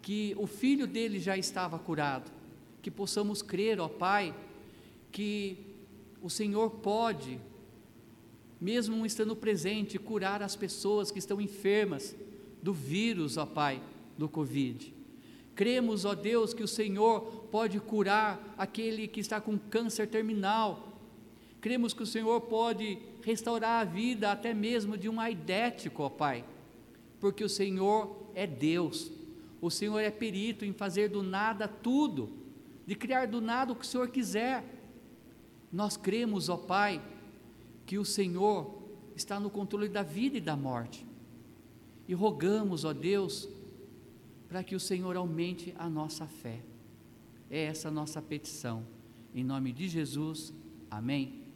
que 0.02 0.36
o 0.38 0.48
filho 0.48 0.88
dele 0.88 1.20
já 1.20 1.38
estava 1.38 1.78
curado, 1.78 2.32
que 2.82 2.90
possamos 2.90 3.42
crer, 3.42 3.80
ó 3.80 3.88
Pai, 3.88 4.34
que 5.12 5.58
o 6.22 6.30
Senhor 6.30 6.70
pode, 6.70 7.40
mesmo 8.60 9.06
estando 9.06 9.36
presente, 9.36 10.00
curar 10.00 10.42
as 10.42 10.56
pessoas 10.56 11.12
que 11.12 11.20
estão 11.20 11.40
enfermas 11.42 12.16
do 12.62 12.74
vírus, 12.74 13.38
ó 13.38 13.46
Pai, 13.46 13.82
do 14.18 14.28
Covid. 14.28 14.94
Cremos, 15.56 16.06
ó 16.06 16.14
Deus, 16.14 16.54
que 16.54 16.64
o 16.64 16.68
Senhor 16.68 17.22
pode 17.52 17.80
curar 17.80 18.56
aquele 18.58 19.08
que 19.08 19.20
está 19.20 19.42
com 19.42 19.58
câncer 19.58 20.08
terminal, 20.08 20.87
Cremos 21.68 21.94
que 21.94 22.02
o 22.02 22.08
Senhor 22.08 22.40
pode 22.40 22.98
restaurar 23.22 23.82
a 23.82 23.84
vida 23.84 24.32
até 24.32 24.54
mesmo 24.54 24.98
de 24.98 25.10
um 25.10 25.20
aidético, 25.20 26.04
ó 26.04 26.10
Pai, 26.10 26.46
porque 27.20 27.44
o 27.44 27.50
Senhor 27.50 28.32
é 28.34 28.48
Deus, 28.48 29.12
o 29.60 29.70
Senhor 29.70 30.00
é 30.00 30.10
perito 30.10 30.64
em 30.64 30.72
fazer 30.72 31.10
do 31.10 31.22
nada 31.22 31.68
tudo, 31.68 32.30
de 32.86 32.96
criar 32.96 33.28
do 33.28 33.42
nada 33.42 33.74
o 33.74 33.76
que 33.76 33.84
o 33.84 33.86
Senhor 33.86 34.08
quiser. 34.08 34.64
Nós 35.70 35.98
cremos, 35.98 36.48
ó 36.48 36.56
Pai, 36.56 37.02
que 37.86 37.98
o 37.98 38.06
Senhor 38.06 38.74
está 39.14 39.38
no 39.38 39.50
controle 39.50 39.90
da 39.90 40.04
vida 40.04 40.38
e 40.38 40.42
da 40.42 40.56
morte, 40.56 41.06
e 42.08 42.14
rogamos, 42.14 42.86
ó 42.86 42.94
Deus, 42.94 43.46
para 44.48 44.64
que 44.64 44.74
o 44.74 44.80
Senhor 44.80 45.18
aumente 45.18 45.76
a 45.78 45.90
nossa 45.90 46.26
fé. 46.28 46.62
É 47.52 47.66
essa 47.66 47.90
a 47.90 47.92
nossa 47.92 48.22
petição. 48.22 48.88
Em 49.36 49.44
nome 49.44 49.74
de 49.74 49.90
Jesus, 49.90 50.54
amém. 50.90 51.47